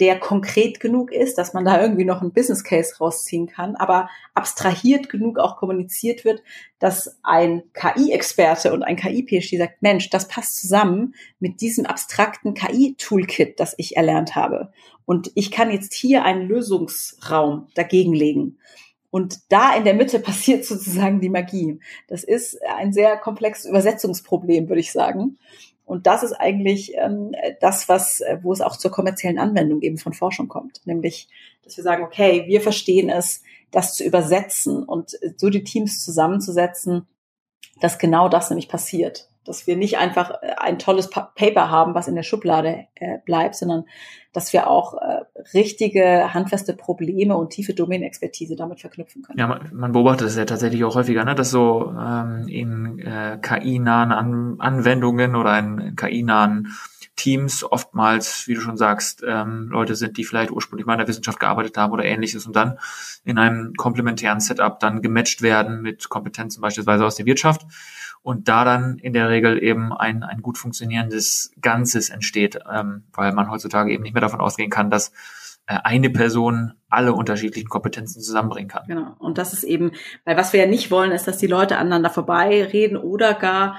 [0.00, 4.08] der konkret genug ist, dass man da irgendwie noch einen Business Case rausziehen kann, aber
[4.34, 6.42] abstrahiert genug auch kommuniziert wird,
[6.80, 13.60] dass ein KI-Experte und ein KI-PhD sagt, Mensch, das passt zusammen mit diesem abstrakten KI-Toolkit,
[13.60, 14.72] das ich erlernt habe.
[15.06, 18.58] Und ich kann jetzt hier einen Lösungsraum dagegen legen.
[19.10, 21.78] Und da in der Mitte passiert sozusagen die Magie.
[22.08, 25.38] Das ist ein sehr komplexes Übersetzungsproblem, würde ich sagen.
[25.84, 29.98] Und das ist eigentlich ähm, das, was, äh, wo es auch zur kommerziellen Anwendung eben
[29.98, 30.80] von Forschung kommt.
[30.86, 31.28] Nämlich,
[31.62, 36.02] dass wir sagen, okay, wir verstehen es, das zu übersetzen und äh, so die Teams
[36.02, 37.06] zusammenzusetzen,
[37.80, 42.08] dass genau das nämlich passiert dass wir nicht einfach äh, ein tolles Paper haben, was
[42.08, 43.84] in der Schublade äh, bleibt, sondern
[44.32, 45.22] dass wir auch äh,
[45.54, 49.38] richtige, handfeste Probleme und tiefe Domänexpertise damit verknüpfen können.
[49.38, 53.38] Ja, man, man beobachtet es ja tatsächlich auch häufiger, ne, dass so ähm, in äh,
[53.40, 56.68] KI-nahen An Anwendungen oder in KI-nahen
[57.16, 61.08] Teams oftmals, wie du schon sagst, ähm, Leute sind, die vielleicht ursprünglich mal in der
[61.08, 62.78] Wissenschaft gearbeitet haben oder ähnliches und dann
[63.24, 67.66] in einem komplementären Setup dann gematcht werden mit Kompetenzen beispielsweise aus der Wirtschaft
[68.24, 73.32] und da dann in der Regel eben ein, ein gut funktionierendes Ganzes entsteht, ähm, weil
[73.32, 75.12] man heutzutage eben nicht mehr davon ausgehen kann, dass
[75.66, 78.84] äh, eine Person alle unterschiedlichen Kompetenzen zusammenbringen kann.
[78.88, 79.14] Genau.
[79.18, 79.92] Und das ist eben,
[80.24, 83.76] weil was wir ja nicht wollen, ist, dass die Leute aneinander vorbeireden oder gar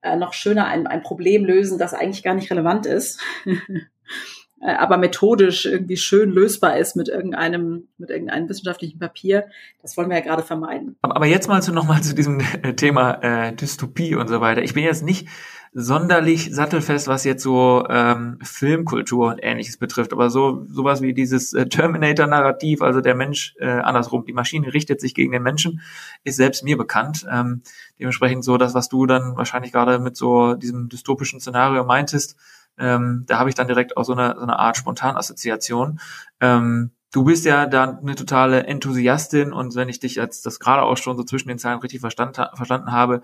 [0.00, 3.20] äh, noch schöner ein, ein Problem lösen, das eigentlich gar nicht relevant ist.
[4.60, 9.46] Äh, aber methodisch irgendwie schön lösbar ist mit irgendeinem, mit irgendeinem wissenschaftlichen Papier.
[9.82, 10.96] Das wollen wir ja gerade vermeiden.
[11.02, 14.62] Aber jetzt mal zu, nochmal zu diesem äh, Thema äh, Dystopie und so weiter.
[14.62, 15.28] Ich bin jetzt nicht
[15.72, 21.52] sonderlich sattelfest, was jetzt so ähm, Filmkultur und ähnliches betrifft, aber so sowas wie dieses
[21.52, 25.82] äh, Terminator-Narrativ, also der Mensch äh, andersrum, die Maschine richtet sich gegen den Menschen,
[26.24, 27.26] ist selbst mir bekannt.
[27.30, 27.62] Ähm,
[27.98, 32.36] dementsprechend so das, was du dann wahrscheinlich gerade mit so diesem dystopischen Szenario meintest,
[32.78, 36.00] ähm, da habe ich dann direkt auch so eine, so eine Art Spontanassoziation.
[36.40, 40.82] Ähm, du bist ja da eine totale Enthusiastin und wenn ich dich jetzt das gerade
[40.82, 43.22] auch schon so zwischen den Zeilen richtig verstand, verstanden habe,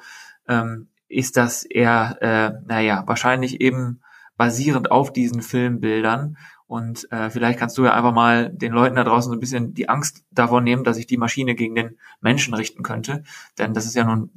[0.49, 4.01] ähm, ist das eher, äh, naja, wahrscheinlich eben
[4.37, 6.37] basierend auf diesen Filmbildern.
[6.67, 9.75] Und äh, vielleicht kannst du ja einfach mal den Leuten da draußen so ein bisschen
[9.75, 13.23] die Angst davon nehmen, dass sich die Maschine gegen den Menschen richten könnte.
[13.59, 14.31] Denn das ist ja nun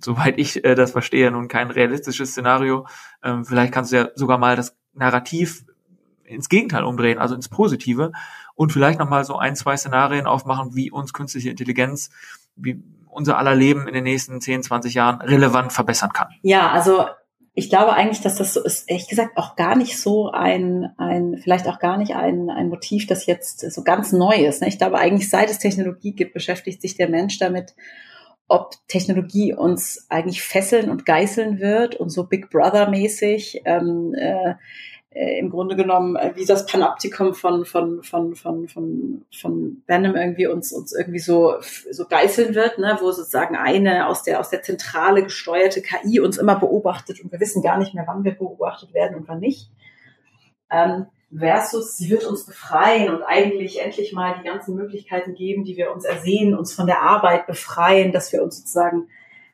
[0.00, 2.86] soweit ich äh, das verstehe, nun kein realistisches Szenario.
[3.22, 5.64] Ähm, vielleicht kannst du ja sogar mal das Narrativ
[6.24, 8.12] ins Gegenteil umdrehen, also ins Positive
[8.54, 12.10] und vielleicht nochmal so ein, zwei Szenarien aufmachen, wie uns künstliche Intelligenz,
[12.56, 16.28] wie unser aller Leben in den nächsten 10, 20 Jahren relevant verbessern kann.
[16.42, 17.04] Ja, also
[17.56, 21.38] ich glaube eigentlich, dass das so ist, ehrlich gesagt, auch gar nicht so ein, ein
[21.40, 24.60] vielleicht auch gar nicht ein, ein Motiv, das jetzt so ganz neu ist.
[24.60, 24.68] Ne?
[24.68, 27.76] Ich glaube eigentlich, seit es Technologie gibt, beschäftigt sich der Mensch damit,
[28.48, 34.54] ob Technologie uns eigentlich fesseln und geißeln wird und so Big Brother mäßig ähm, äh,
[35.14, 40.16] äh, im Grunde genommen äh, wie das Panoptikum von von von von von von Venom
[40.16, 41.54] irgendwie uns uns irgendwie so
[41.90, 46.36] so geißeln wird, ne, wo sozusagen eine aus der aus der Zentrale gesteuerte KI uns
[46.36, 49.70] immer beobachtet und wir wissen gar nicht mehr, wann wir beobachtet werden und wann nicht.
[50.70, 55.76] Ähm, versus sie wird uns befreien und eigentlich endlich mal die ganzen Möglichkeiten geben, die
[55.76, 59.08] wir uns ersehen, uns von der Arbeit befreien, dass wir uns sozusagen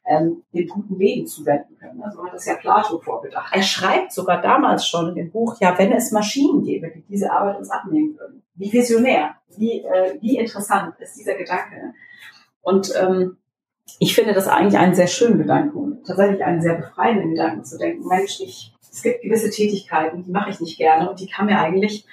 [0.07, 2.03] ähm, dem guten Leben zuwenden können.
[2.03, 3.55] Also hat das ja Plato vorgedacht.
[3.55, 7.33] Er schreibt sogar damals schon in dem Buch, ja, wenn es Maschinen gäbe, die diese
[7.33, 8.43] Arbeit uns abnehmen würden.
[8.55, 11.95] Wie visionär, wie, äh, wie interessant ist dieser Gedanke.
[12.63, 13.37] Und ähm,
[13.99, 18.07] ich finde das eigentlich einen sehr schönen Gedanken tatsächlich einen sehr befreienden Gedanken zu denken,
[18.07, 21.59] Mensch, ich, es gibt gewisse Tätigkeiten, die mache ich nicht gerne und die kann mir
[21.59, 22.07] eigentlich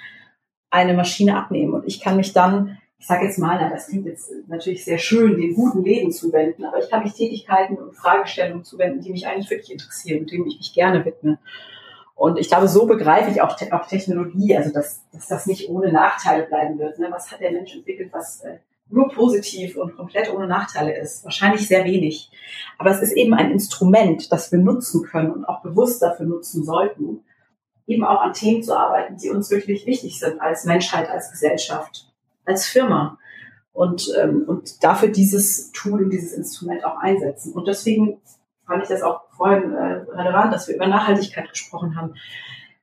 [0.70, 4.06] eine Maschine abnehmen und ich kann mich dann ich sage jetzt mal, na, das klingt
[4.06, 8.64] jetzt natürlich sehr schön, dem guten Leben zuwenden, aber ich kann mich Tätigkeiten und Fragestellungen
[8.64, 11.38] zuwenden, die mich eigentlich wirklich interessieren und denen ich mich gerne widme.
[12.16, 15.92] Und ich glaube, so begreife ich auch, auch Technologie, also dass, dass das nicht ohne
[15.92, 16.98] Nachteile bleiben wird.
[16.98, 17.06] Ne?
[17.10, 18.58] Was hat der Mensch entwickelt, was äh,
[18.90, 21.24] nur positiv und komplett ohne Nachteile ist?
[21.24, 22.30] Wahrscheinlich sehr wenig.
[22.78, 26.64] Aber es ist eben ein Instrument, das wir nutzen können und auch bewusst dafür nutzen
[26.64, 27.24] sollten,
[27.86, 32.08] eben auch an Themen zu arbeiten, die uns wirklich wichtig sind als Menschheit, als Gesellschaft
[32.48, 33.18] als Firma
[33.72, 37.52] und, ähm, und dafür dieses Tool und dieses Instrument auch einsetzen.
[37.52, 38.20] Und deswegen
[38.66, 42.14] fand ich das auch vorhin äh, relevant, dass wir über Nachhaltigkeit gesprochen haben,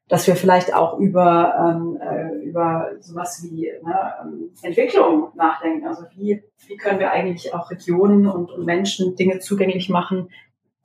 [0.07, 5.87] dass wir vielleicht auch über, ähm, äh, über sowas wie ne, ähm, Entwicklung nachdenken.
[5.87, 10.29] Also wie, wie können wir eigentlich auch Regionen und, und Menschen Dinge zugänglich machen,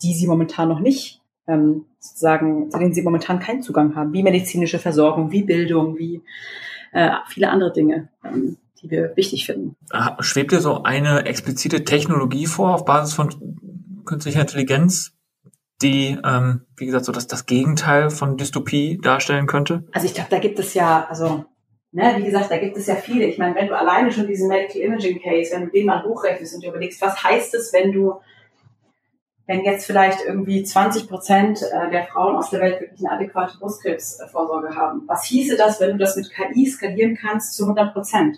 [0.03, 4.23] die sie momentan noch nicht ähm, sozusagen, zu denen sie momentan keinen Zugang haben, wie
[4.23, 6.23] medizinische Versorgung, wie Bildung, wie
[6.93, 8.09] äh, viele andere Dinge.
[8.25, 9.77] Ähm, die wir wichtig finden.
[10.21, 13.29] Schwebt dir so eine explizite Technologie vor auf Basis von
[14.05, 15.13] künstlicher Intelligenz,
[15.83, 19.85] die, ähm, wie gesagt, so dass das Gegenteil von Dystopie darstellen könnte?
[19.93, 21.45] Also ich glaube, da gibt es ja, also
[21.93, 23.25] ne, wie gesagt, da gibt es ja viele.
[23.27, 26.55] Ich meine, wenn du alleine schon diesen Medical Imaging Case, wenn du den mal hochrechnest
[26.55, 28.21] und dir überlegst, was heißt es, wenn du
[29.51, 33.59] wenn jetzt vielleicht irgendwie 20 Prozent äh, der Frauen auf der Welt wirklich eine adäquate
[33.59, 35.03] Brustkrebsvorsorge haben.
[35.09, 38.37] Was hieße das, wenn du das mit KI skalieren kannst zu 100 Prozent?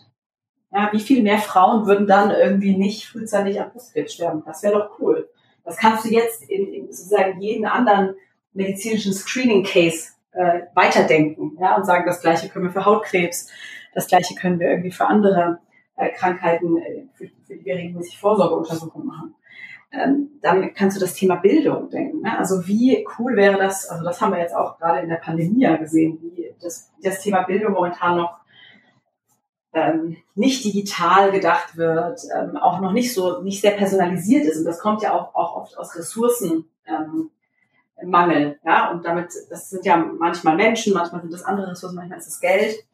[0.71, 4.43] Ja, wie viel mehr Frauen würden dann irgendwie nicht frühzeitig an Brustkrebs sterben?
[4.47, 5.29] Das wäre doch cool.
[5.65, 8.15] Das kannst du jetzt in, in sozusagen jeden anderen
[8.53, 13.51] medizinischen Screening-Case äh, weiterdenken ja, und sagen, das Gleiche können wir für Hautkrebs,
[13.95, 15.59] das Gleiche können wir irgendwie für andere
[15.97, 19.35] äh, Krankheiten, äh, für, für die wir regelmäßig Vorsorgeuntersuchungen machen.
[19.93, 22.23] Ähm, dann kannst du das Thema Bildung denken.
[22.23, 22.39] Ne?
[22.39, 25.61] Also wie cool wäre das, also das haben wir jetzt auch gerade in der Pandemie
[25.61, 28.42] ja gesehen, wie das, das Thema Bildung momentan noch
[29.73, 34.59] ähm, nicht digital gedacht wird, ähm, auch noch nicht so nicht sehr personalisiert ist.
[34.59, 36.67] Und das kommt ja auch, auch oft aus Ressourcenmangel.
[37.97, 42.19] Ähm, ja, und damit, das sind ja manchmal Menschen, manchmal sind das andere Ressourcen, manchmal
[42.19, 42.85] ist es Geld.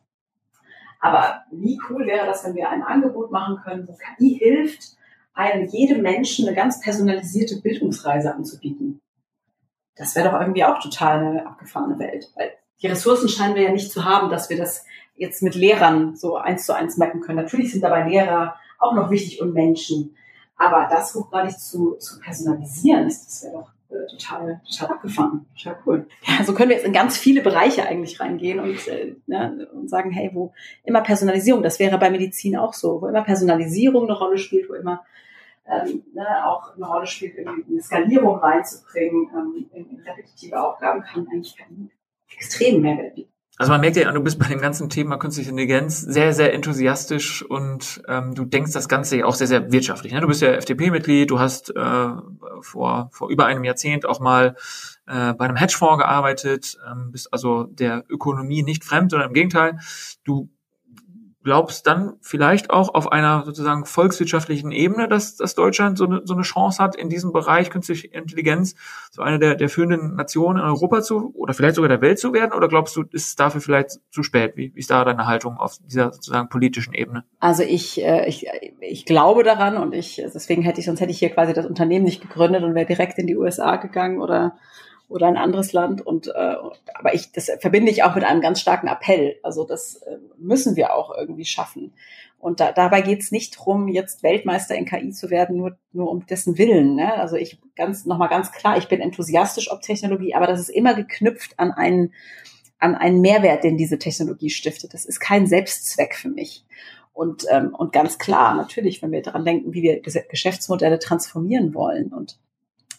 [1.00, 4.96] Aber wie cool wäre das, wenn wir ein Angebot machen können, wo KI hilft,
[5.34, 9.00] einem jedem Menschen eine ganz personalisierte Bildungsreise anzubieten.
[9.94, 12.30] Das wäre doch irgendwie auch total eine abgefahrene Welt.
[12.34, 14.84] Weil die Ressourcen scheinen wir ja nicht zu haben, dass wir das
[15.18, 17.38] jetzt mit Lehrern so eins zu eins mappen können.
[17.38, 20.16] Natürlich sind dabei Lehrer auch noch wichtig und Menschen.
[20.56, 25.46] Aber das hochgradig zu, zu personalisieren, ist, das wäre doch äh, total, total abgefahren.
[25.56, 26.08] Total cool.
[26.22, 29.88] Ja, so können wir jetzt in ganz viele Bereiche eigentlich reingehen und, äh, ne, und
[29.88, 30.52] sagen, hey, wo
[30.84, 34.74] immer Personalisierung, das wäre bei Medizin auch so, wo immer Personalisierung eine Rolle spielt, wo
[34.74, 35.04] immer
[35.66, 41.02] ähm, ne, auch eine Rolle spielt, irgendwie eine Skalierung reinzubringen ähm, in, in repetitive Aufgaben,
[41.02, 41.90] kann eigentlich keinen
[42.30, 43.32] extremen Mehrwert bieten.
[43.58, 47.42] Also man merkt ja, du bist bei dem ganzen Thema künstliche Intelligenz sehr, sehr enthusiastisch
[47.44, 50.12] und ähm, du denkst das Ganze ja auch sehr, sehr wirtschaftlich.
[50.12, 50.20] Ne?
[50.20, 52.08] Du bist ja FDP-Mitglied, du hast äh,
[52.60, 54.54] vor, vor über einem Jahrzehnt auch mal
[55.08, 59.80] äh, bei einem Hedgefonds gearbeitet, ähm, bist also der Ökonomie nicht fremd, sondern im Gegenteil,
[60.22, 60.48] du
[61.48, 66.34] glaubst dann vielleicht auch auf einer sozusagen volkswirtschaftlichen Ebene, dass, dass Deutschland so eine, so
[66.34, 68.74] eine Chance hat, in diesem Bereich künstliche Intelligenz
[69.10, 72.34] so eine der, der führenden Nationen in Europa zu oder vielleicht sogar der Welt zu
[72.34, 72.52] werden?
[72.52, 74.58] Oder glaubst du, ist es dafür vielleicht zu spät?
[74.58, 77.24] Wie, wie ist da deine Haltung auf dieser sozusagen politischen Ebene?
[77.40, 78.46] Also ich, äh, ich,
[78.80, 82.04] ich glaube daran und ich, deswegen hätte ich, sonst hätte ich hier quasi das Unternehmen
[82.04, 84.58] nicht gegründet und wäre direkt in die USA gegangen oder
[85.08, 86.06] oder ein anderes Land.
[86.06, 86.56] Und äh,
[86.94, 89.36] aber ich, das verbinde ich auch mit einem ganz starken Appell.
[89.42, 91.94] Also das äh, müssen wir auch irgendwie schaffen.
[92.38, 96.10] Und da, dabei geht es nicht drum, jetzt Weltmeister in KI zu werden, nur, nur
[96.10, 96.94] um dessen Willen.
[96.94, 97.12] Ne?
[97.14, 100.94] Also ich ganz nochmal ganz klar, ich bin enthusiastisch ob Technologie, aber das ist immer
[100.94, 102.12] geknüpft an einen,
[102.78, 104.94] an einen Mehrwert, den diese Technologie stiftet.
[104.94, 106.64] Das ist kein Selbstzweck für mich.
[107.12, 112.12] Und, ähm, und ganz klar, natürlich, wenn wir daran denken, wie wir Geschäftsmodelle transformieren wollen
[112.12, 112.38] und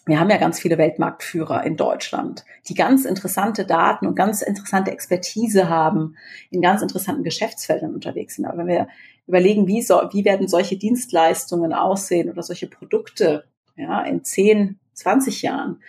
[0.06, 4.90] wir haben ja ganz viele Weltmarktführer in Deutschland, die ganz interessante Daten und ganz interessante
[4.90, 6.16] Expertise haben,
[6.50, 8.46] in ganz interessanten Geschäftsfeldern unterwegs sind.
[8.46, 8.88] Aber wenn wir
[9.26, 13.44] überlegen, wie, so, wie werden solche Dienstleistungen aussehen oder solche Produkte
[13.76, 15.82] ja, in 10, 20 Jahren,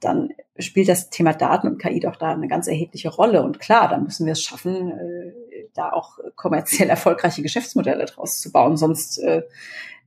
[0.00, 3.42] dann spielt das Thema Daten und KI doch da eine ganz erhebliche Rolle.
[3.42, 5.32] Und klar, da müssen wir es schaffen, äh,
[5.74, 8.76] da auch kommerziell erfolgreiche Geschäftsmodelle draus zu bauen.
[8.76, 9.42] Sonst äh,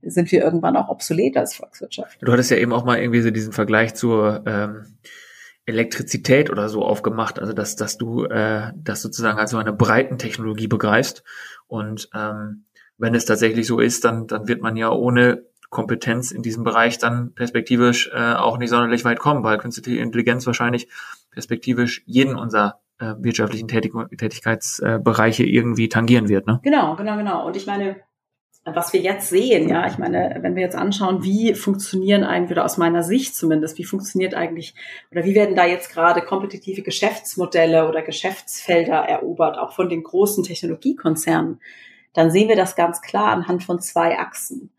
[0.02, 2.18] sind wir irgendwann auch obsolet als Volkswirtschaft.
[2.20, 4.96] Du hattest ja eben auch mal irgendwie so diesen Vergleich zur ähm,
[5.66, 10.18] Elektrizität oder so aufgemacht, also dass, dass du äh, das sozusagen als so eine breiten
[10.18, 11.24] Technologie begreifst.
[11.66, 12.64] Und ähm,
[12.98, 16.96] wenn es tatsächlich so ist, dann, dann wird man ja ohne Kompetenz in diesem Bereich
[16.96, 20.88] dann perspektivisch äh, auch nicht sonderlich weit kommen, weil künstliche Intelligenz wahrscheinlich
[21.30, 26.46] perspektivisch jeden unserer äh, wirtschaftlichen Tätig Tätigkeitsbereiche irgendwie tangieren wird.
[26.46, 26.60] Ne?
[26.62, 27.46] Genau, genau, genau.
[27.46, 27.96] Und ich meine,
[28.64, 32.64] was wir jetzt sehen, ja, ich meine, wenn wir jetzt anschauen, wie funktionieren eigentlich, oder
[32.64, 34.74] aus meiner Sicht zumindest, wie funktioniert eigentlich,
[35.10, 40.44] oder wie werden da jetzt gerade kompetitive Geschäftsmodelle oder Geschäftsfelder erobert, auch von den großen
[40.44, 41.60] Technologiekonzernen,
[42.14, 44.70] dann sehen wir das ganz klar anhand von zwei Achsen.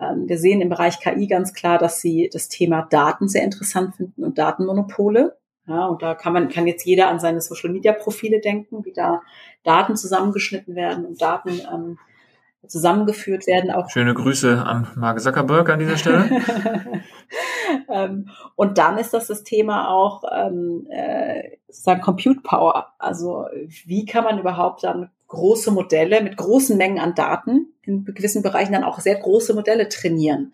[0.00, 3.96] Ähm, wir sehen im Bereich KI ganz klar, dass sie das Thema Daten sehr interessant
[3.96, 5.38] finden und Datenmonopole.
[5.66, 8.92] Ja, und da kann man, kann jetzt jeder an seine Social Media Profile denken, wie
[8.92, 9.22] da
[9.64, 11.98] Daten zusammengeschnitten werden und Daten ähm,
[12.66, 13.70] zusammengeführt werden.
[13.70, 16.28] Auch Schöne Grüße an Mark Zuckerberg an dieser Stelle.
[17.90, 22.94] ähm, und dann ist das das Thema auch ähm, äh, sozusagen Compute Power.
[22.98, 23.46] Also
[23.86, 28.72] wie kann man überhaupt dann große Modelle mit großen Mengen an Daten in gewissen Bereichen
[28.72, 30.52] dann auch sehr große Modelle trainieren.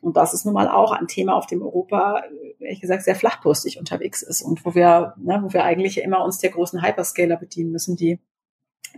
[0.00, 2.22] Und das ist nun mal auch ein Thema, auf dem Europa,
[2.58, 6.38] ehrlich gesagt, sehr flachbrüstig unterwegs ist und wo wir, ne, wo wir eigentlich immer uns
[6.38, 8.20] der großen Hyperscaler bedienen müssen, die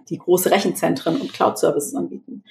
[0.09, 2.45] die große Rechenzentren und Cloud-Services anbieten.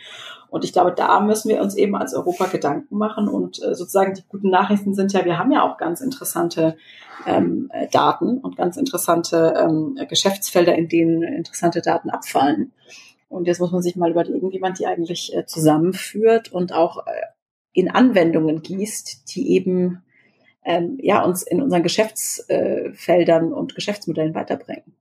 [0.49, 3.27] Und ich glaube, da müssen wir uns eben als Europa Gedanken machen.
[3.27, 6.77] Und äh, sozusagen die guten Nachrichten sind ja, wir haben ja auch ganz interessante
[7.25, 12.71] ähm, Daten und ganz interessante ähm, Geschäftsfelder, in denen interessante Daten abfallen.
[13.27, 17.05] Und jetzt muss man sich mal überlegen, wie man die eigentlich äh, zusammenführt und auch
[17.05, 17.11] äh,
[17.73, 20.03] in Anwendungen gießt, die eben
[20.63, 24.95] ähm, ja uns in unseren Geschäftsfeldern und Geschäftsmodellen weiterbringen.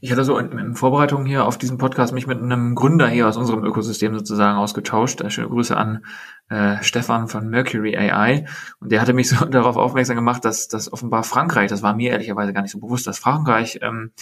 [0.00, 3.28] Ich hatte so in, in, Vorbereitung hier auf diesen Podcast mich mit einem Gründer hier
[3.28, 5.20] aus unserem Ökosystem sozusagen ausgetauscht.
[5.20, 6.04] Äh, schöne Grüße an
[6.48, 8.46] äh, Stefan von Mercury AI.
[8.80, 12.10] Und der hatte mich so darauf aufmerksam gemacht, dass, dass offenbar Frankreich, das war mir
[12.10, 14.12] ehrlicherweise gar nicht so bewusst, dass Frankreich ähm,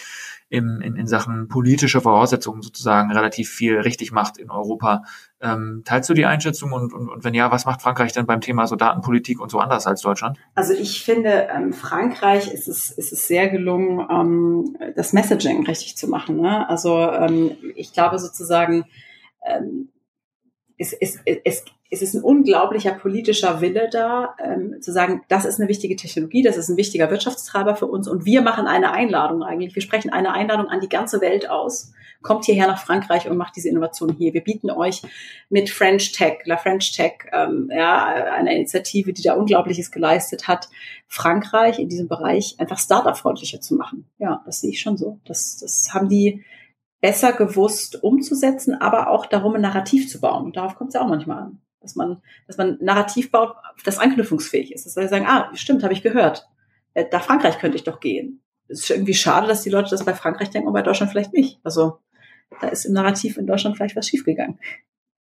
[0.49, 5.03] im, in, in Sachen politische Voraussetzungen sozusagen relativ viel richtig macht in Europa.
[5.41, 8.41] Ähm, teilst du die Einschätzung und, und, und wenn ja, was macht Frankreich denn beim
[8.41, 10.39] Thema so Datenpolitik und so anders als Deutschland?
[10.55, 15.97] Also ich finde, ähm, Frankreich ist es, ist es sehr gelungen, ähm, das Messaging richtig
[15.97, 16.41] zu machen.
[16.41, 16.69] Ne?
[16.69, 18.85] Also ähm, ich glaube sozusagen,
[19.45, 19.89] ähm,
[20.79, 25.61] es, es, es, es ist ein unglaublicher politischer Wille da, ähm, zu sagen, das ist
[25.61, 29.43] eine wichtige Technologie, das ist ein wichtiger Wirtschaftstreiber für uns und wir machen eine Einladung
[29.43, 29.75] eigentlich.
[29.75, 31.93] Wir sprechen eine Einladung an die ganze Welt aus.
[32.23, 34.35] Kommt hierher nach Frankreich und macht diese Innovation hier.
[34.35, 35.03] Wir bieten euch
[35.49, 40.69] mit French Tech, La French Tech, ähm, ja, eine Initiative, die da Unglaubliches geleistet hat,
[41.07, 44.07] Frankreich in diesem Bereich einfach Startup-freundlicher zu machen.
[44.19, 45.21] Ja, das sehe ich schon so.
[45.25, 46.45] Das, das haben die
[47.01, 50.53] besser gewusst umzusetzen, aber auch darum, ein Narrativ zu bauen.
[50.53, 54.73] Darauf kommt es ja auch manchmal an dass man, dass man Narrativ baut, das anknüpfungsfähig
[54.73, 54.87] ist.
[54.87, 56.47] Dass wir sagen, ah, stimmt, habe ich gehört.
[56.95, 58.43] Äh, da Frankreich könnte ich doch gehen.
[58.69, 61.33] Es ist irgendwie schade, dass die Leute das bei Frankreich denken und bei Deutschland vielleicht
[61.33, 61.61] nicht.
[61.63, 61.99] Also
[62.61, 64.59] da ist im Narrativ in Deutschland vielleicht was schiefgegangen.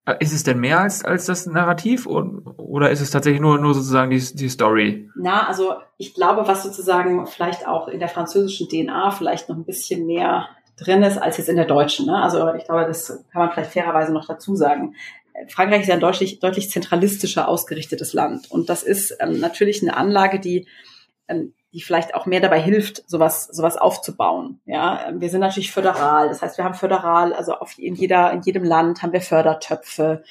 [0.05, 3.73] Äh, ist es denn mehr als, als das Narrativ oder ist es tatsächlich nur, nur
[3.73, 5.09] sozusagen die, die Story?
[5.15, 9.65] Na, also ich glaube, was sozusagen vielleicht auch in der französischen DNA vielleicht noch ein
[9.65, 10.47] bisschen mehr
[10.77, 12.05] drin ist als jetzt in der deutschen.
[12.05, 12.21] Ne?
[12.21, 14.95] Also ich glaube, das kann man vielleicht fairerweise noch dazu sagen.
[15.49, 18.49] Frankreich ist ja ein deutlich, deutlich zentralistischer ausgerichtetes Land.
[18.51, 20.67] Und das ist ähm, natürlich eine Anlage, die,
[21.27, 24.61] ähm, die vielleicht auch mehr dabei hilft, sowas, sowas aufzubauen.
[24.65, 26.29] Ja, ähm, wir sind natürlich föderal.
[26.29, 30.23] Das heißt, wir haben föderal, also auf, in jeder, in jedem Land haben wir Fördertöpfe.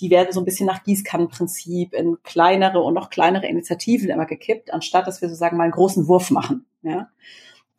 [0.00, 4.72] Die werden so ein bisschen nach Gießkannenprinzip in kleinere und noch kleinere Initiativen immer gekippt,
[4.72, 6.66] anstatt dass wir sozusagen mal einen großen Wurf machen.
[6.82, 7.08] Ja.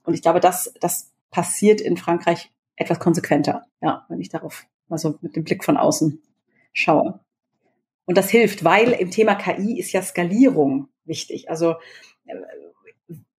[0.04, 3.63] Und ich glaube, das, das passiert in Frankreich etwas konsequenter.
[3.82, 6.22] Ja, wenn ich darauf, also mit dem Blick von außen
[6.74, 7.20] schaue.
[8.06, 11.50] Und das hilft, weil im Thema KI ist ja Skalierung wichtig.
[11.50, 11.76] Also
[12.26, 12.36] äh,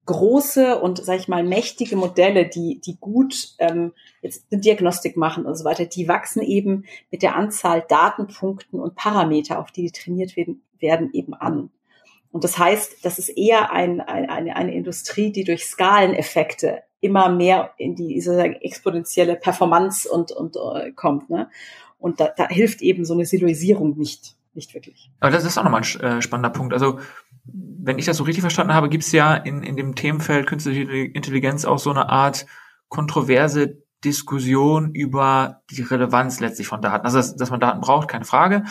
[0.07, 3.93] große und, sag ich mal, mächtige Modelle, die, die gut ähm,
[4.23, 8.97] jetzt eine Diagnostik machen und so weiter, die wachsen eben mit der Anzahl Datenpunkten und
[8.97, 11.71] Parameter, auf die die trainiert werden, werden eben an.
[12.31, 17.29] Und das heißt, das ist eher ein, ein, eine, eine Industrie, die durch Skaleneffekte immer
[17.29, 21.31] mehr in die diese exponentielle Performance und, und äh, kommt.
[21.31, 21.49] Ne?
[22.05, 25.11] Und da, da hilft eben so eine Siloisierung nicht, nicht wirklich.
[25.21, 26.75] Aber das ist auch nochmal ein äh, spannender Punkt.
[26.75, 27.01] Also
[27.47, 30.83] wenn ich das so richtig verstanden habe, gibt es ja in, in dem Themenfeld künstliche
[30.83, 32.45] Intelligenz auch so eine Art
[32.89, 37.07] kontroverse Diskussion über die Relevanz letztlich von Daten.
[37.07, 38.65] Also, dass, dass man Daten braucht, keine Frage.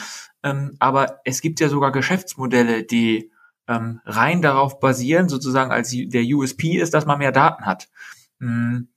[0.43, 3.31] Ähm, aber es gibt ja sogar Geschäftsmodelle, die
[3.67, 7.89] ähm, rein darauf basieren, sozusagen als der USP ist, dass man mehr Daten hat.
[8.39, 8.89] Hm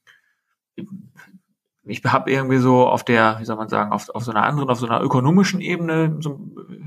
[1.89, 4.69] ich habe irgendwie so auf der, wie soll man sagen, auf, auf so einer anderen,
[4.69, 6.41] auf so einer ökonomischen Ebene so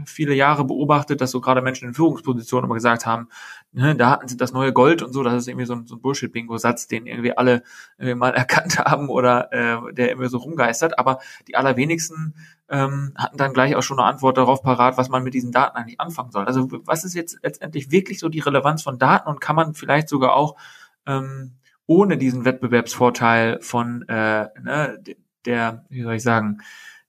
[0.05, 3.29] viele Jahre beobachtet, dass so gerade Menschen in Führungspositionen immer gesagt haben,
[3.71, 6.01] ne, Daten sind das neue Gold und so, das ist irgendwie so ein, so ein
[6.01, 7.63] Bullshit-Bingo-Satz, den irgendwie alle
[7.97, 10.99] irgendwie mal erkannt haben oder äh, der irgendwie so rumgeistert.
[10.99, 12.35] Aber die allerwenigsten
[12.67, 15.77] ähm, hatten dann gleich auch schon eine Antwort darauf parat, was man mit diesen Daten
[15.77, 16.45] eigentlich anfangen soll.
[16.45, 20.09] Also was ist jetzt letztendlich wirklich so die Relevanz von Daten und kann man vielleicht
[20.09, 20.55] sogar auch
[21.05, 21.53] ähm,
[21.89, 25.03] ohne diesen Wettbewerbsvorteil von äh, ne,
[25.47, 26.59] der, wie soll ich sagen,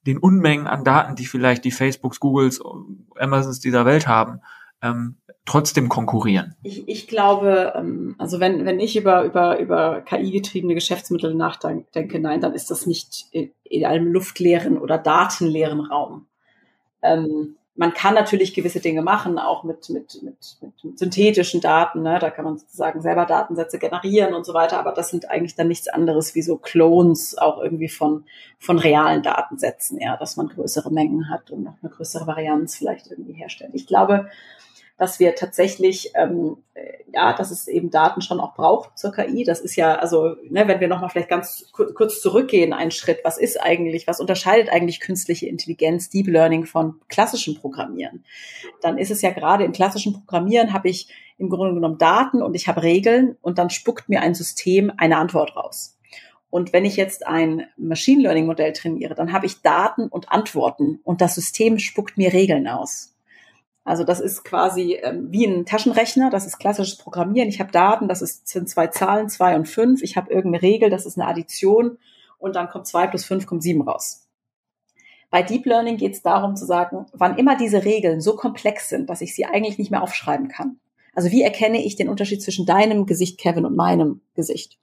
[0.07, 2.63] den Unmengen an Daten, die vielleicht die Facebooks, Googles,
[3.19, 4.41] Amazons dieser Welt haben,
[4.81, 6.55] ähm, trotzdem konkurrieren?
[6.63, 12.41] Ich, ich glaube, ähm, also wenn, wenn ich über, über, über KI-getriebene Geschäftsmittel nachdenke, nein,
[12.41, 16.27] dann ist das nicht in, in einem luftleeren oder datenleeren Raum.
[17.03, 22.03] Ähm, man kann natürlich gewisse Dinge machen, auch mit, mit, mit, mit synthetischen Daten.
[22.03, 22.19] Ne?
[22.19, 24.79] Da kann man sozusagen selber Datensätze generieren und so weiter.
[24.79, 28.25] Aber das sind eigentlich dann nichts anderes wie so Clones auch irgendwie von,
[28.59, 33.07] von realen Datensätzen, ja, dass man größere Mengen hat und noch eine größere Varianz vielleicht
[33.07, 33.73] irgendwie herstellen.
[33.73, 34.29] Ich glaube,
[35.01, 39.45] dass wir tatsächlich, ähm, äh, ja, dass es eben Daten schon auch braucht zur KI.
[39.45, 43.39] Das ist ja, also, ne, wenn wir nochmal vielleicht ganz kurz zurückgehen, einen Schritt, was
[43.39, 48.27] ist eigentlich, was unterscheidet eigentlich künstliche Intelligenz, Deep Learning von klassischem Programmieren?
[48.83, 52.55] Dann ist es ja gerade im klassischen Programmieren habe ich im Grunde genommen Daten und
[52.55, 55.97] ich habe Regeln und dann spuckt mir ein System eine Antwort raus.
[56.51, 61.01] Und wenn ich jetzt ein Machine Learning Modell trainiere, dann habe ich Daten und Antworten
[61.05, 63.15] und das System spuckt mir Regeln aus.
[63.85, 67.49] Also das ist quasi ähm, wie ein Taschenrechner, das ist klassisches Programmieren.
[67.49, 70.03] Ich habe Daten, das ist, sind zwei Zahlen, zwei und fünf.
[70.03, 71.99] Ich habe irgendeine Regel, das ist eine Addition
[72.39, 74.27] und dann kommt zwei plus fünf, kommt sieben raus.
[75.31, 79.09] Bei Deep Learning geht es darum zu sagen, wann immer diese Regeln so komplex sind,
[79.09, 80.81] dass ich sie eigentlich nicht mehr aufschreiben kann.
[81.15, 84.79] Also wie erkenne ich den Unterschied zwischen deinem Gesicht, Kevin, und meinem Gesicht?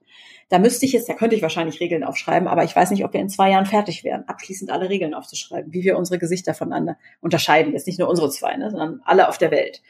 [0.50, 3.14] Da müsste ich jetzt, da könnte ich wahrscheinlich Regeln aufschreiben, aber ich weiß nicht, ob
[3.14, 6.98] wir in zwei Jahren fertig wären, abschließend alle Regeln aufzuschreiben, wie wir unsere Gesichter voneinander
[7.20, 7.74] unterscheiden.
[7.74, 9.82] Jetzt nicht nur unsere zwei, ne, sondern alle auf der Welt.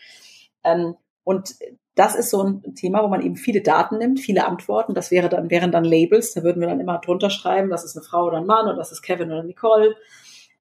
[0.64, 1.56] Ähm, und
[1.96, 4.94] das ist so ein Thema, wo man eben viele Daten nimmt, viele Antworten.
[4.94, 6.34] Das wäre dann, wären dann Labels.
[6.34, 8.78] Da würden wir dann immer drunter schreiben, das ist eine Frau oder ein Mann oder
[8.78, 9.96] das ist Kevin oder Nicole.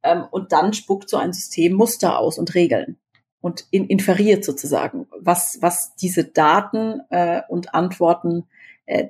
[0.02, 2.98] Ähm, und dann spuckt so ein System Muster aus und Regeln
[3.40, 8.48] und in, inferiert sozusagen, was, was diese Daten äh, und Antworten
[8.86, 9.08] äh,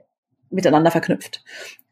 [0.51, 1.43] miteinander verknüpft.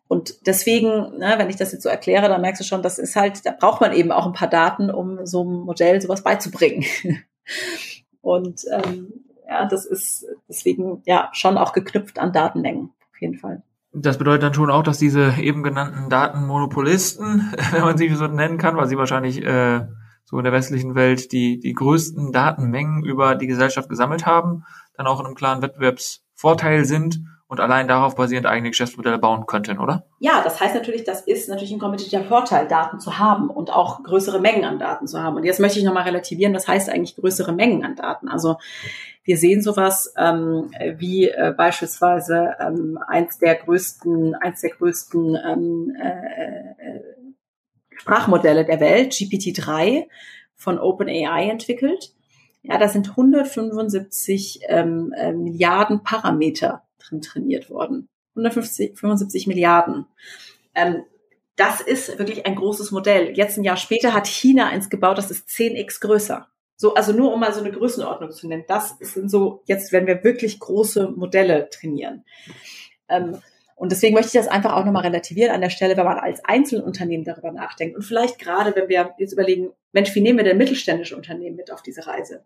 [0.06, 3.16] Und deswegen, ne, wenn ich das jetzt so erkläre, dann merkst du schon, das ist
[3.16, 6.84] halt, da braucht man eben auch ein paar Daten, um so einem Modell sowas beizubringen.
[8.20, 9.12] Und ähm,
[9.48, 13.62] ja, das ist deswegen ja schon auch geknüpft an Datenmengen, auf jeden Fall.
[13.92, 18.58] Das bedeutet dann schon auch, dass diese eben genannten Datenmonopolisten, wenn man sie so nennen
[18.58, 19.86] kann, weil sie wahrscheinlich äh,
[20.24, 24.64] so in der westlichen Welt die, die größten Datenmengen über die Gesellschaft gesammelt haben,
[24.96, 29.78] dann auch in einem klaren Wettbewerbsvorteil sind und allein darauf basierend eigene Geschäftsmodelle bauen könnten,
[29.78, 30.06] oder?
[30.18, 34.02] Ja, das heißt natürlich, das ist natürlich ein kompetitiver Vorteil, Daten zu haben und auch
[34.02, 35.36] größere Mengen an Daten zu haben.
[35.36, 38.28] Und jetzt möchte ich nochmal relativieren, was heißt eigentlich größere Mengen an Daten?
[38.28, 38.56] Also
[39.24, 45.96] wir sehen sowas ähm, wie äh, beispielsweise ähm, eins der größten, eins der größten ähm,
[46.00, 47.00] äh, äh
[47.96, 50.08] Sprachmodelle der Welt, GPT-3
[50.56, 52.12] von OpenAI entwickelt.
[52.62, 58.08] Ja, da sind 175 ähm, äh, Milliarden Parameter drin trainiert worden.
[58.34, 60.06] 150, 75 Milliarden.
[60.74, 61.04] Ähm,
[61.56, 63.36] das ist wirklich ein großes Modell.
[63.36, 66.48] Jetzt ein Jahr später hat China eins gebaut, das ist 10x größer.
[66.76, 68.64] So, also nur um mal so eine Größenordnung zu nennen.
[68.66, 72.24] Das sind so, jetzt wenn wir wirklich große Modelle trainieren.
[73.08, 73.38] Ähm,
[73.76, 76.44] und deswegen möchte ich das einfach auch nochmal relativieren an der Stelle, wenn man als
[76.44, 77.96] Einzelunternehmen darüber nachdenkt.
[77.96, 81.72] Und vielleicht gerade, wenn wir jetzt überlegen, Mensch, wie nehmen wir denn mittelständische Unternehmen mit
[81.72, 82.44] auf diese Reise?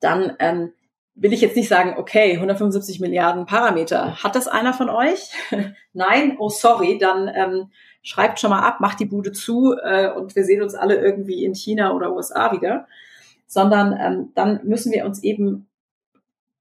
[0.00, 0.72] Dann ähm,
[1.20, 4.22] will ich jetzt nicht sagen, okay, 175 Milliarden Parameter.
[4.22, 5.30] Hat das einer von euch?
[5.92, 6.36] Nein?
[6.38, 6.96] Oh, sorry.
[6.98, 7.70] Dann ähm,
[8.02, 11.44] schreibt schon mal ab, macht die Bude zu äh, und wir sehen uns alle irgendwie
[11.44, 12.86] in China oder USA wieder.
[13.46, 15.68] Sondern ähm, dann müssen wir uns eben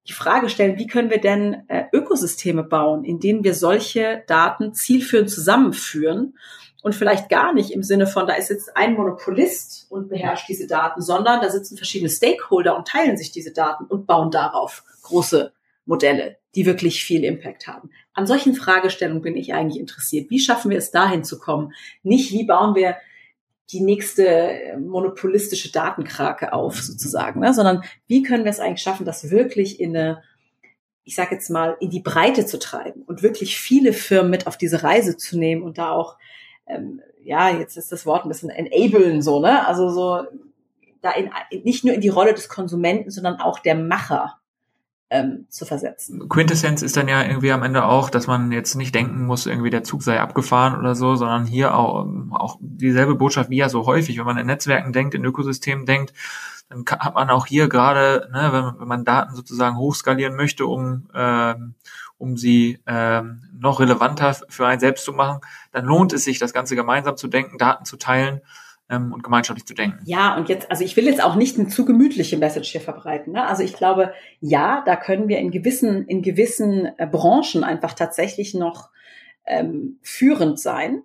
[0.07, 4.73] die Frage stellen, wie können wir denn äh, Ökosysteme bauen, in denen wir solche Daten
[4.73, 6.37] zielführend zusammenführen
[6.81, 10.67] und vielleicht gar nicht im Sinne von, da ist jetzt ein Monopolist und beherrscht diese
[10.67, 15.51] Daten, sondern da sitzen verschiedene Stakeholder und teilen sich diese Daten und bauen darauf große
[15.85, 17.89] Modelle, die wirklich viel Impact haben.
[18.13, 20.29] An solchen Fragestellungen bin ich eigentlich interessiert.
[20.29, 21.73] Wie schaffen wir es dahin zu kommen?
[22.03, 22.95] Nicht, wie bauen wir
[23.71, 27.53] die nächste monopolistische Datenkrake auf, sozusagen, ne?
[27.53, 30.23] sondern wie können wir es eigentlich schaffen, das wirklich in eine,
[31.03, 34.57] ich sage jetzt mal, in die Breite zu treiben und wirklich viele Firmen mit auf
[34.57, 36.17] diese Reise zu nehmen und da auch,
[36.69, 39.67] ähm, ja, jetzt ist das Wort ein bisschen enablen so, ne?
[39.67, 40.23] Also so
[41.01, 41.29] da in,
[41.63, 44.39] nicht nur in die Rolle des Konsumenten, sondern auch der Macher
[45.09, 46.29] ähm, zu versetzen.
[46.29, 49.71] Quintessenz ist dann ja irgendwie am Ende auch, dass man jetzt nicht denken muss, irgendwie
[49.71, 53.85] der Zug sei abgefahren oder so, sondern hier auch, auch dieselbe Botschaft wie ja so
[53.85, 56.13] häufig, wenn man in Netzwerken denkt, in Ökosystemen denkt,
[56.69, 61.09] dann hat man auch hier gerade, ne, wenn, wenn man Daten sozusagen hochskalieren möchte, um
[61.13, 61.75] ähm,
[62.19, 65.39] um sie ähm, noch relevanter für einen selbst zu machen,
[65.71, 68.41] dann lohnt es sich, das Ganze gemeinsam zu denken, Daten zu teilen
[68.89, 69.99] ähm, und gemeinschaftlich zu denken.
[70.05, 73.33] Ja, und jetzt, also ich will jetzt auch nicht eine zu gemütliche Message hier verbreiten.
[73.33, 73.47] Ne?
[73.47, 78.53] Also ich glaube, ja, da können wir in gewissen, in gewissen äh, Branchen einfach tatsächlich
[78.53, 78.89] noch
[79.45, 81.03] ähm, führend sein.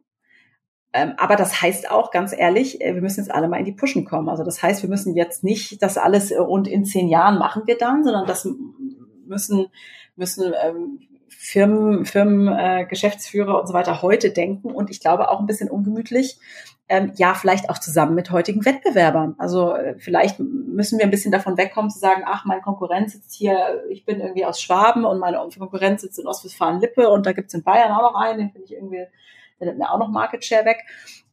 [0.96, 3.72] Ähm, aber das heißt auch ganz ehrlich, äh, wir müssen jetzt alle mal in die
[3.72, 4.28] Pushen kommen.
[4.28, 7.62] Also das heißt, wir müssen jetzt nicht das alles äh, und in zehn Jahren machen
[7.66, 8.48] wir dann, sondern das
[9.26, 9.66] müssen
[10.16, 15.40] müssen ähm, Firmen, Firmen, äh, Geschäftsführer und so weiter heute denken und ich glaube auch
[15.40, 16.38] ein bisschen ungemütlich,
[16.88, 19.34] ähm, ja, vielleicht auch zusammen mit heutigen Wettbewerbern.
[19.38, 23.34] Also äh, vielleicht müssen wir ein bisschen davon wegkommen zu sagen, ach, mein Konkurrent sitzt
[23.34, 27.54] hier, ich bin irgendwie aus Schwaben und meine Konkurrenz sitzt in Ostwestfalen-Lippe und da gibt's
[27.54, 29.06] in Bayern auch noch einen, den finde ich irgendwie,
[29.60, 30.78] der nimmt mir auch noch Market Share weg.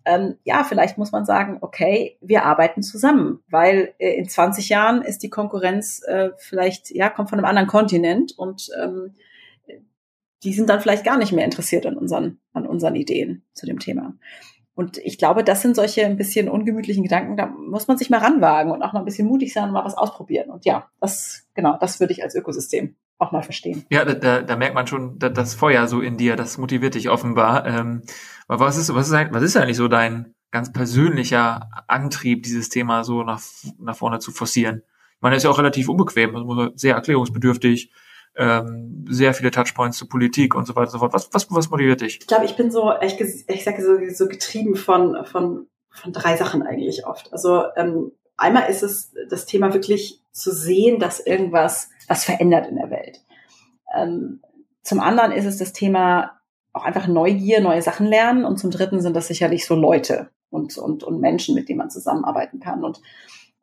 [0.04, 5.02] Ähm, ja, vielleicht muss man sagen, okay, wir arbeiten zusammen, weil äh, in 20 Jahren
[5.04, 9.16] ist die Konkurrenz äh, vielleicht, ja, kommt von einem anderen Kontinent und ähm,
[10.44, 13.78] die sind dann vielleicht gar nicht mehr interessiert an unseren, an unseren Ideen zu dem
[13.78, 14.16] Thema.
[14.74, 18.20] Und ich glaube, das sind solche ein bisschen ungemütlichen Gedanken, da muss man sich mal
[18.20, 20.50] ranwagen und auch mal ein bisschen mutig sein und mal was ausprobieren.
[20.50, 23.86] Und ja, das, genau, das würde ich als Ökosystem auch mal verstehen.
[23.90, 27.66] Ja, da, da merkt man schon das Feuer so in dir, das motiviert dich offenbar.
[27.66, 28.02] Ähm,
[28.48, 33.04] aber was ist, was ist, was ist eigentlich so dein ganz persönlicher Antrieb, dieses Thema
[33.04, 33.42] so nach,
[33.80, 34.84] nach vorne zu forcieren?
[35.16, 37.92] Ich meine, das ist ja auch relativ unbequem, also sehr erklärungsbedürftig
[38.36, 41.14] ähm, sehr viele Touchpoints zur Politik und so weiter und so fort.
[41.14, 42.20] Was, was, was motiviert dich?
[42.22, 46.38] Ich glaube, ich bin so, ich, ich sage so, so getrieben von, von, von drei
[46.38, 47.32] Sachen eigentlich oft.
[47.34, 48.12] Also ähm,
[48.42, 53.22] einmal ist es das Thema wirklich zu sehen, dass irgendwas was verändert in der Welt.
[53.96, 54.42] Ähm,
[54.84, 56.42] zum anderen ist es das Thema
[56.74, 58.46] auch einfach Neugier, neue Sachen lernen.
[58.46, 61.90] Und zum dritten sind das sicherlich so Leute und, und, und Menschen, mit denen man
[61.90, 62.84] zusammenarbeiten kann.
[62.84, 63.02] Und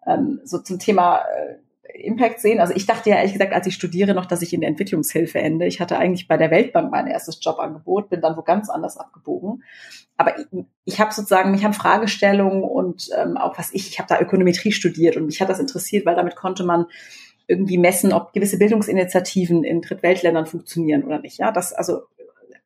[0.07, 1.57] ähm, so zum Thema äh,
[1.95, 2.61] Impact sehen.
[2.61, 5.39] Also ich dachte ja ehrlich gesagt, als ich studiere noch, dass ich in der Entwicklungshilfe
[5.39, 5.67] ende.
[5.67, 9.63] Ich hatte eigentlich bei der Weltbank mein erstes Jobangebot, bin dann wo ganz anders abgebogen.
[10.17, 10.47] Aber ich,
[10.85, 14.73] ich habe sozusagen, mich haben Fragestellungen und ähm, auch was ich, ich habe da Ökonometrie
[14.73, 16.87] studiert und mich hat das interessiert, weil damit konnte man
[17.47, 21.39] irgendwie messen, ob gewisse Bildungsinitiativen in Drittweltländern funktionieren oder nicht.
[21.39, 22.03] Ja, das also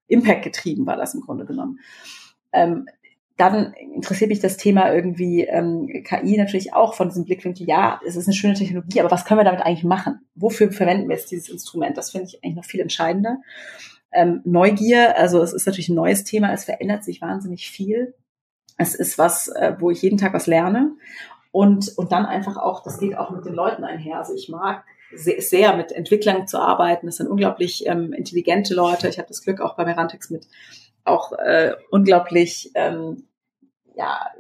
[0.08, 1.78] Impact getrieben war das im Grunde genommen.
[2.52, 2.86] Ähm,
[3.36, 8.16] dann interessiert mich das Thema irgendwie ähm, KI natürlich auch von diesem Blickwinkel, ja, es
[8.16, 10.20] ist eine schöne Technologie, aber was können wir damit eigentlich machen?
[10.34, 11.96] Wofür verwenden wir jetzt dieses Instrument?
[11.96, 13.38] Das finde ich eigentlich noch viel entscheidender.
[14.12, 18.14] Ähm, Neugier, also es ist natürlich ein neues Thema, es verändert sich wahnsinnig viel.
[18.76, 20.92] Es ist was, äh, wo ich jeden Tag was lerne.
[21.50, 24.18] Und, und dann einfach auch, das geht auch mit den Leuten einher.
[24.18, 27.06] Also ich mag sehr, sehr mit Entwicklern zu arbeiten.
[27.06, 29.08] Das sind unglaublich ähm, intelligente Leute.
[29.08, 30.46] Ich habe das Glück auch bei Merantex mit
[31.04, 33.28] auch äh, unglaublich ähm,
[33.94, 34.30] ja,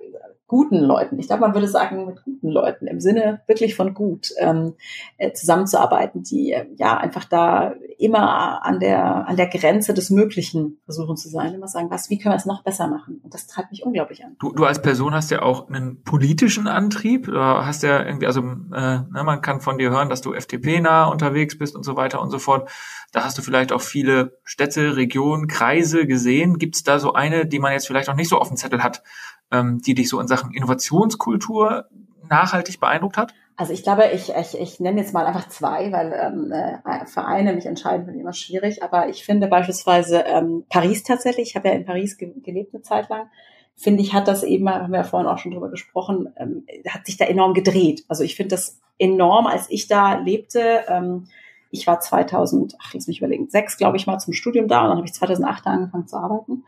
[0.52, 4.34] guten Leuten, ich glaube, man würde sagen, mit guten Leuten im Sinne wirklich von gut
[4.36, 4.74] ähm,
[5.16, 10.76] äh, zusammenzuarbeiten, die äh, ja einfach da immer an der an der Grenze des Möglichen
[10.84, 13.18] versuchen zu sein, immer sagen, was, wie können wir es noch besser machen?
[13.24, 14.36] Und das treibt mich unglaublich an.
[14.40, 18.42] Du, du als Person hast ja auch einen politischen Antrieb, oder hast ja irgendwie, also
[18.42, 22.20] äh, ne, man kann von dir hören, dass du FDP-nah unterwegs bist und so weiter
[22.20, 22.68] und so fort.
[23.12, 26.58] Da hast du vielleicht auch viele Städte, Regionen, Kreise gesehen.
[26.58, 28.82] Gibt es da so eine, die man jetzt vielleicht auch nicht so auf dem Zettel
[28.82, 29.02] hat,
[29.52, 31.86] ähm, die dich so in Sachen Innovationskultur
[32.28, 33.34] nachhaltig beeindruckt hat?
[33.56, 37.52] Also ich glaube, ich, ich, ich nenne jetzt mal einfach zwei, weil ähm, äh, Vereine
[37.52, 38.82] mich entscheiden finde immer schwierig.
[38.82, 42.82] Aber ich finde beispielsweise ähm, Paris tatsächlich, ich habe ja in Paris ge gelebt eine
[42.82, 43.28] Zeit lang,
[43.76, 47.06] finde ich, hat das eben, haben wir ja vorhin auch schon drüber gesprochen, ähm, hat
[47.06, 48.04] sich da enorm gedreht.
[48.08, 50.80] Also ich finde das enorm, als ich da lebte.
[50.88, 51.28] Ähm,
[51.70, 54.88] ich war 2000, ach, lass mich überlegen, sechs, glaube ich, mal zum Studium da und
[54.88, 56.64] dann habe ich 2008 angefangen zu arbeiten.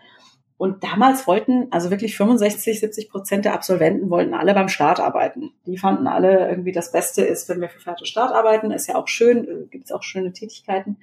[0.64, 5.52] Und damals wollten, also wirklich 65, 70 Prozent der Absolventen wollten alle beim Staat arbeiten.
[5.66, 8.94] Die fanden alle irgendwie, das Beste ist, wenn wir für Fertig Staat arbeiten, ist ja
[8.94, 10.96] auch schön, äh, gibt es auch schöne Tätigkeiten.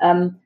[0.00, 0.40] Ähm,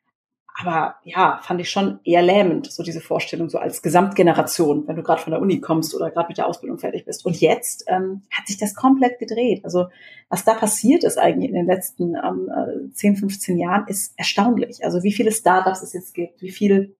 [0.60, 5.02] aber ja, fand ich schon eher lähmend, so diese Vorstellung, so als Gesamtgeneration, wenn du
[5.02, 7.24] gerade von der Uni kommst oder gerade mit der Ausbildung fertig bist.
[7.24, 9.64] Und jetzt ähm, hat sich das komplett gedreht.
[9.64, 9.86] Also
[10.28, 14.84] was da passiert ist eigentlich in den letzten ähm, 10, äh, 15 Jahren, ist erstaunlich.
[14.84, 16.94] Also wie viele Startups es jetzt gibt, wie viel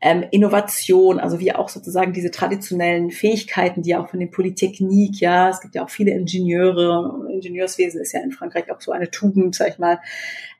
[0.00, 5.48] ähm, Innovation, also wie auch sozusagen diese traditionellen Fähigkeiten, die auch von den Polytechnik, ja,
[5.48, 9.54] es gibt ja auch viele Ingenieure, Ingenieurswesen ist ja in Frankreich auch so eine Tugend,
[9.54, 10.00] sag ich mal,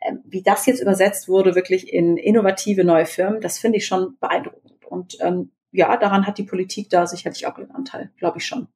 [0.06, 4.16] ähm, wie das jetzt übersetzt wurde, wirklich in innovative neue Firmen, das finde ich schon
[4.20, 4.84] beeindruckend.
[4.88, 8.68] Und ähm, ja, daran hat die Politik da sicherlich auch einen Anteil, glaube ich schon.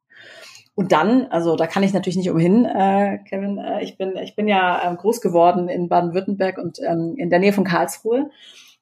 [0.75, 4.35] Und dann, also da kann ich natürlich nicht umhin, äh, Kevin, äh, ich bin ich
[4.37, 8.31] bin ja äh, groß geworden in Baden-Württemberg und ähm, in der Nähe von Karlsruhe.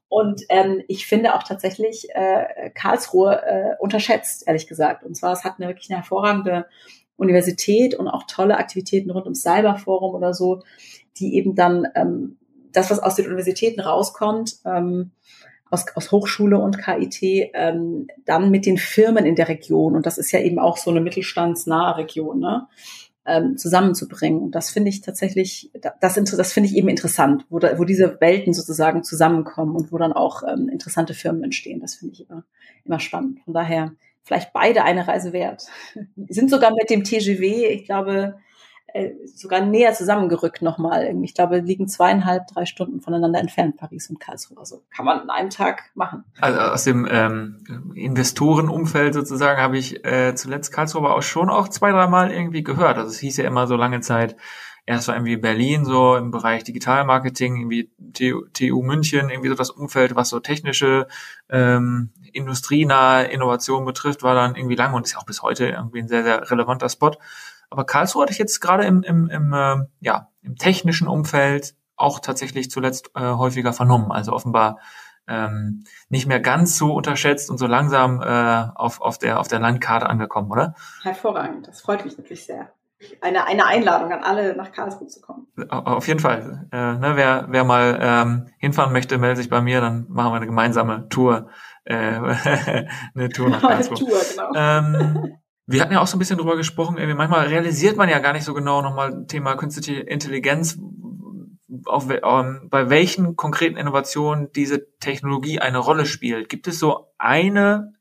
[0.08, 5.04] Und ähm, ich finde auch tatsächlich äh, Karlsruhe äh, unterschätzt, ehrlich gesagt.
[5.04, 6.66] Und zwar, es hat eine wirklich eine hervorragende
[7.16, 10.62] Universität und auch tolle Aktivitäten rund ums Cyberforum oder so,
[11.18, 12.38] die eben dann ähm,
[12.72, 15.10] das, was aus den Universitäten rauskommt, ähm,
[15.70, 20.16] aus, aus Hochschule und KIT, ähm, dann mit den Firmen in der Region, und das
[20.16, 22.68] ist ja eben auch so eine mittelstandsnahe Region, ne?
[23.28, 24.40] Ähm, zusammenzubringen.
[24.40, 25.70] Und das finde ich tatsächlich,
[26.00, 29.98] das, das finde ich eben interessant, wo, da, wo diese Welten sozusagen zusammenkommen und wo
[29.98, 31.80] dann auch ähm, interessante Firmen entstehen.
[31.80, 32.44] Das finde ich immer,
[32.84, 33.40] immer spannend.
[33.44, 33.92] Von daher
[34.24, 35.66] vielleicht beide eine Reise wert.
[36.28, 38.36] sind sogar mit dem TGW, ich glaube,
[39.26, 41.14] sogar näher zusammengerückt nochmal.
[41.22, 44.58] Ich glaube, liegen zweieinhalb, drei Stunden voneinander entfernt, Paris und Karlsruhe.
[44.58, 46.24] Also kann man an einem Tag machen.
[46.40, 51.68] Also aus dem ähm, Investorenumfeld sozusagen habe ich äh, zuletzt Karlsruhe aber auch schon auch
[51.68, 52.96] zwei, dreimal irgendwie gehört.
[52.96, 54.36] Also es hieß ja immer so lange Zeit,
[54.88, 59.70] erst war irgendwie Berlin so im Bereich Digitalmarketing, irgendwie TU, TU München, irgendwie so das
[59.70, 61.08] Umfeld, was so technische
[61.50, 66.08] ähm, industrienahe Innovation betrifft, war dann irgendwie lange und ist auch bis heute irgendwie ein
[66.08, 67.12] sehr, sehr relevanter Spot.
[67.70, 72.20] Aber Karlsruhe hatte ich jetzt gerade im, im, im, äh, ja, im technischen Umfeld auch
[72.20, 74.12] tatsächlich zuletzt äh, häufiger vernommen.
[74.12, 74.78] Also offenbar
[75.26, 79.58] ähm, nicht mehr ganz so unterschätzt und so langsam äh, auf, auf, der, auf der
[79.60, 80.74] Landkarte angekommen, oder?
[81.02, 82.72] Hervorragend, das freut mich natürlich sehr.
[83.20, 85.46] Eine, eine Einladung an alle, nach Karlsruhe zu kommen.
[85.68, 86.66] Auf jeden Fall.
[86.72, 90.36] Äh, ne, wer, wer mal ähm, hinfahren möchte, meldet sich bei mir, dann machen wir
[90.36, 91.48] eine gemeinsame Tour.
[91.84, 91.94] Äh,
[93.14, 93.98] eine Tour nach Karlsruhe.
[93.98, 94.52] Eine Tour, genau.
[94.56, 95.34] Ähm,
[95.68, 98.32] wir hatten ja auch so ein bisschen drüber gesprochen, irgendwie manchmal realisiert man ja gar
[98.32, 100.78] nicht so genau nochmal Thema künstliche Intelligenz,
[101.84, 106.48] auf, ähm, bei welchen konkreten Innovationen diese Technologie eine Rolle spielt.
[106.48, 107.92] Gibt es so eine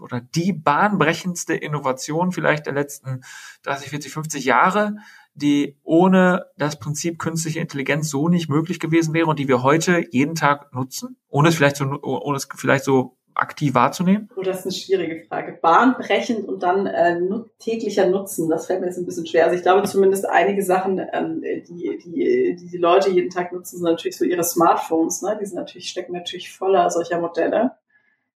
[0.00, 3.20] oder die bahnbrechendste Innovation vielleicht der letzten
[3.64, 4.96] 30, 40, 50 Jahre,
[5.34, 10.06] die ohne das Prinzip künstliche Intelligenz so nicht möglich gewesen wäre und die wir heute
[10.10, 14.28] jeden Tag nutzen, ohne es vielleicht so, ohne es vielleicht so aktiv wahrzunehmen?
[14.36, 15.58] Oh, das ist eine schwierige Frage.
[15.60, 17.20] Bahnbrechend und dann äh,
[17.58, 19.44] täglicher Nutzen, das fällt mir jetzt ein bisschen schwer.
[19.44, 23.76] Also ich glaube zumindest einige Sachen, ähm, die, die, die die Leute jeden Tag nutzen,
[23.76, 25.22] sind natürlich so ihre Smartphones.
[25.22, 25.38] Ne?
[25.40, 27.72] Die sind natürlich, stecken natürlich voller solcher Modelle.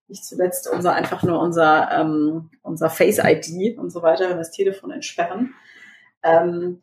[0.08, 4.38] Nicht zuletzt unser einfach nur unser, ähm, unser Face ID und so weiter, wenn wir
[4.38, 5.54] das Telefon entsperren.
[6.24, 6.82] Ähm,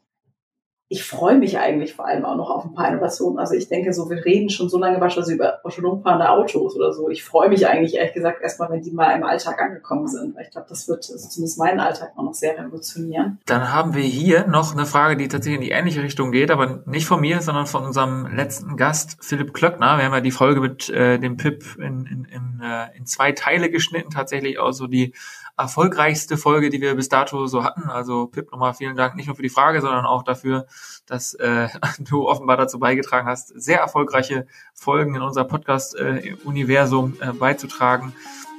[0.91, 3.39] ich freue mich eigentlich vor allem auch noch auf ein paar Innovationen.
[3.39, 6.95] Also ich denke so, wir reden schon so lange beispielsweise über autonom fahrende Autos oder
[6.95, 7.11] so.
[7.11, 10.37] Ich freue mich eigentlich ehrlich gesagt erstmal, wenn die mal im Alltag angekommen sind.
[10.41, 13.39] Ich glaube, das wird also zumindest meinen Alltag auch noch sehr revolutionieren.
[13.45, 16.83] Dann haben wir hier noch eine Frage, die tatsächlich in die ähnliche Richtung geht, aber
[16.87, 19.99] nicht von mir, sondern von unserem letzten Gast, Philipp Klöckner.
[19.99, 23.33] Wir haben ja die Folge mit äh, dem Pip in, in, in, äh, in zwei
[23.33, 25.13] Teile geschnitten, tatsächlich auch so die
[25.59, 27.91] erfolgreichste Folge, die wir bis dato so hatten.
[27.91, 30.67] Also Pip, nochmal vielen Dank nicht nur für die Frage, sondern auch dafür,
[31.07, 37.33] dass äh, du offenbar dazu beigetragen hast, sehr erfolgreiche Folgen in unser Podcast-Universum äh, äh,
[37.33, 38.15] beizutragen.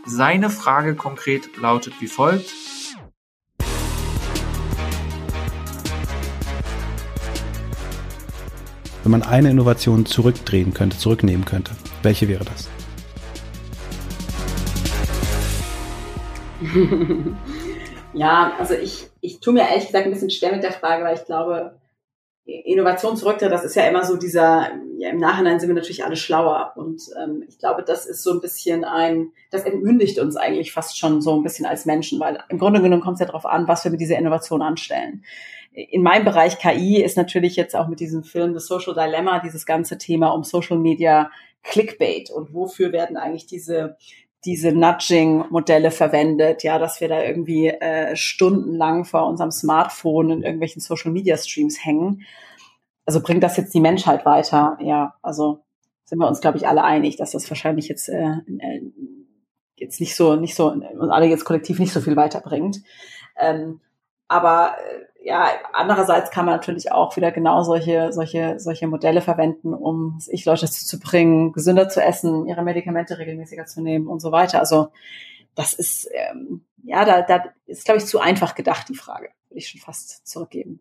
[0.05, 2.53] Seine Frage konkret lautet wie folgt.
[9.03, 11.71] Wenn man eine Innovation zurückdrehen könnte, zurücknehmen könnte,
[12.03, 12.69] welche wäre das?
[18.13, 21.15] ja, also ich, ich tue mir ehrlich gesagt ein bisschen schwer mit der Frage, weil
[21.15, 21.79] ich glaube,
[22.65, 26.15] Innovation zurücktritt, das ist ja immer so dieser, ja, im Nachhinein sind wir natürlich alle
[26.15, 26.73] schlauer.
[26.75, 30.97] Und ähm, ich glaube, das ist so ein bisschen ein, das entmündigt uns eigentlich fast
[30.97, 33.67] schon so ein bisschen als Menschen, weil im Grunde genommen kommt es ja darauf an,
[33.67, 35.23] was wir mit dieser Innovation anstellen.
[35.71, 39.65] In meinem Bereich KI ist natürlich jetzt auch mit diesem Film The Social Dilemma dieses
[39.65, 41.31] ganze Thema um Social Media
[41.63, 43.97] Clickbait und wofür werden eigentlich diese
[44.45, 50.81] diese Nudging-Modelle verwendet, ja, dass wir da irgendwie äh, stundenlang vor unserem Smartphone in irgendwelchen
[50.81, 52.21] Social-Media-Streams hängen.
[53.05, 54.77] Also bringt das jetzt die Menschheit weiter?
[54.81, 55.59] Ja, also
[56.05, 58.81] sind wir uns, glaube ich, alle einig, dass das wahrscheinlich jetzt äh, äh,
[59.75, 62.81] jetzt nicht so, nicht so, uns alle jetzt kollektiv nicht so viel weiterbringt.
[63.37, 63.81] Ähm,
[64.27, 69.73] aber äh, ja, andererseits kann man natürlich auch wieder genau solche, solche, solche Modelle verwenden,
[69.73, 74.21] um ich Leute dazu zu bringen, gesünder zu essen, ihre Medikamente regelmäßiger zu nehmen und
[74.21, 74.59] so weiter.
[74.59, 74.89] Also
[75.55, 79.29] das ist, ähm, ja, da, da ist, glaube ich, zu einfach gedacht, die Frage.
[79.49, 80.79] Würde ich schon fast zurückgeben.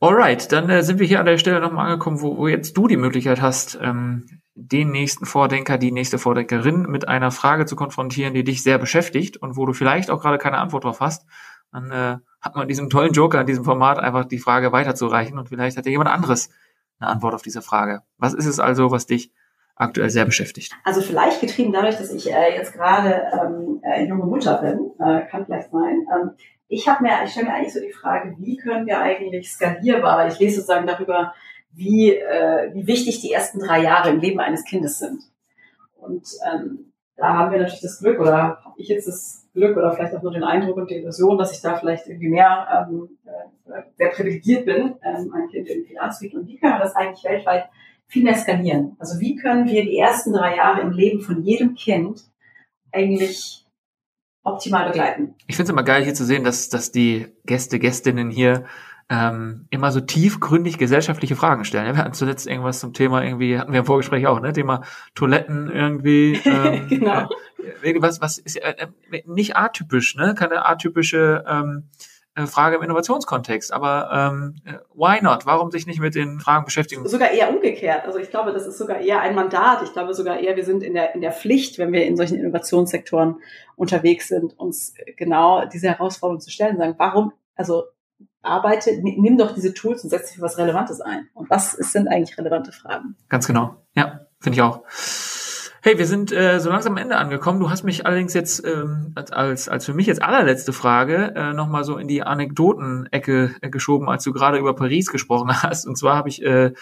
[0.00, 2.86] Alright, dann äh, sind wir hier an der Stelle nochmal angekommen, wo, wo jetzt du
[2.86, 8.34] die Möglichkeit hast, ähm, den nächsten Vordenker, die nächste Vordenkerin mit einer Frage zu konfrontieren,
[8.34, 11.26] die dich sehr beschäftigt und wo du vielleicht auch gerade keine Antwort drauf hast,
[11.72, 15.48] dann äh, hat man diesen tollen Joker in diesem Format einfach die Frage weiterzureichen und
[15.48, 16.50] vielleicht hat ja jemand anderes
[17.00, 18.02] eine Antwort auf diese Frage.
[18.16, 19.32] Was ist es also, was dich
[19.76, 20.72] aktuell sehr beschäftigt?
[20.84, 25.26] Also vielleicht getrieben dadurch, dass ich äh, jetzt gerade ähm, äh, junge Mutter bin, äh,
[25.26, 26.06] kann vielleicht sein.
[26.12, 26.30] Ähm,
[26.68, 30.18] ich habe mir, ich stelle mir eigentlich so die Frage, wie können wir eigentlich skalierbar,
[30.18, 31.32] weil ich lese sozusagen darüber,
[31.72, 35.22] wie, äh, wie wichtig die ersten drei Jahre im Leben eines Kindes sind.
[35.96, 39.92] Und ähm, da haben wir natürlich das Glück, oder habe ich jetzt das Glück oder
[39.92, 43.08] vielleicht auch nur den Eindruck und die Illusion, dass ich da vielleicht irgendwie mehr ähm,
[43.24, 46.40] äh, sehr privilegiert bin, ähm, ein Kind irgendwie anzubieten.
[46.40, 47.68] Und wie können wir das eigentlich weltweit
[48.06, 48.96] viel mehr skalieren?
[48.98, 52.22] Also wie können wir die ersten drei Jahre im Leben von jedem Kind
[52.92, 53.66] eigentlich
[54.44, 55.34] optimal begleiten?
[55.46, 58.64] Ich finde es immer geil hier zu sehen, dass, dass die Gäste, Gästinnen hier
[59.10, 61.96] ähm, immer so tiefgründig gesellschaftliche Fragen stellen.
[61.96, 64.52] Wir hatten zuletzt irgendwas zum Thema, irgendwie, hatten wir im Vorgespräch auch, ne?
[64.52, 64.82] Thema
[65.14, 66.40] Toiletten irgendwie.
[66.48, 67.28] Ähm, genau.
[67.82, 70.34] Äh, was, was ist äh, äh, nicht atypisch, ne?
[70.34, 71.84] Keine atypische ähm,
[72.34, 73.72] äh, Frage im Innovationskontext.
[73.72, 75.46] Aber ähm, äh, why not?
[75.46, 77.06] Warum sich nicht mit den Fragen beschäftigen?
[77.06, 78.06] Sogar eher umgekehrt.
[78.06, 79.82] Also ich glaube, das ist sogar eher ein Mandat.
[79.82, 82.38] Ich glaube sogar eher, wir sind in der, in der Pflicht, wenn wir in solchen
[82.38, 83.36] Innovationssektoren
[83.76, 87.84] unterwegs sind, uns genau diese Herausforderung zu stellen, sagen, warum, also
[88.42, 91.28] arbeite, nimm doch diese Tools und setz dich für was Relevantes ein.
[91.34, 93.16] Und was sind eigentlich relevante Fragen?
[93.28, 93.76] Ganz genau.
[93.94, 94.82] Ja, finde ich auch.
[95.80, 97.60] Hey, wir sind äh, so langsam am Ende angekommen.
[97.60, 101.84] Du hast mich allerdings jetzt ähm, als, als für mich jetzt allerletzte Frage äh, nochmal
[101.84, 105.86] so in die Anekdoten-Ecke äh, geschoben, als du gerade über Paris gesprochen hast.
[105.86, 106.72] Und zwar habe ich äh,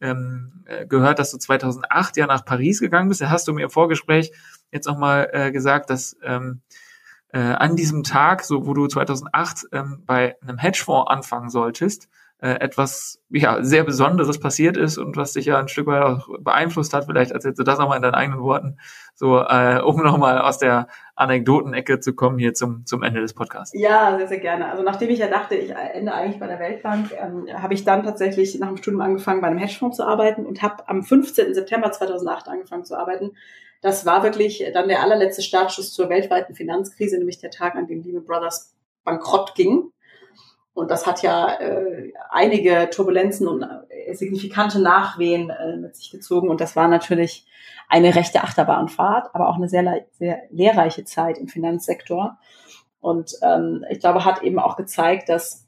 [0.00, 3.20] ähm, äh, gehört, dass du 2008 ja nach Paris gegangen bist.
[3.20, 4.32] Da hast du mir im Vorgespräch
[4.72, 6.60] jetzt nochmal äh, gesagt, dass ähm,
[7.32, 12.08] äh, an diesem Tag, so wo du 2008 ähm, bei einem Hedgefonds anfangen solltest,
[12.42, 16.28] äh, etwas ja sehr Besonderes passiert ist und was dich ja ein Stück weit auch
[16.40, 17.04] beeinflusst hat.
[17.04, 18.78] Vielleicht erzählst du das nochmal in deinen eigenen Worten,
[19.14, 23.78] so äh, um nochmal aus der Anekdotenecke zu kommen hier zum zum Ende des Podcasts.
[23.78, 24.70] Ja, sehr sehr gerne.
[24.70, 28.04] Also nachdem ich ja dachte, ich ende eigentlich bei der Weltbank, ähm, habe ich dann
[28.04, 31.54] tatsächlich nach dem Studium angefangen, bei einem Hedgefonds zu arbeiten und habe am 15.
[31.54, 33.32] September 2008 angefangen zu arbeiten
[33.80, 38.02] das war wirklich dann der allerletzte Startschuss zur weltweiten Finanzkrise, nämlich der Tag, an dem
[38.02, 38.74] Lehman Brothers
[39.04, 39.90] bankrott ging.
[40.72, 46.48] Und das hat ja äh, einige Turbulenzen und äh, signifikante Nachwehen äh, mit sich gezogen.
[46.48, 47.46] Und das war natürlich
[47.88, 52.38] eine rechte Achterbahnfahrt, aber auch eine sehr, sehr lehrreiche Zeit im Finanzsektor.
[53.00, 55.66] Und ähm, ich glaube, hat eben auch gezeigt, dass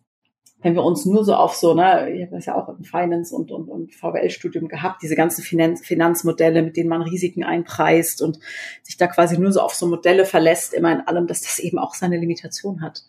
[0.62, 3.34] wenn wir uns nur so auf so, ne, ich habe das ja auch im Finance
[3.34, 8.38] und, und, und VWL-Studium gehabt, diese ganzen Finanz Finanzmodelle, mit denen man Risiken einpreist und
[8.82, 11.78] sich da quasi nur so auf so Modelle verlässt, immer in allem, dass das eben
[11.78, 13.02] auch seine Limitation hat.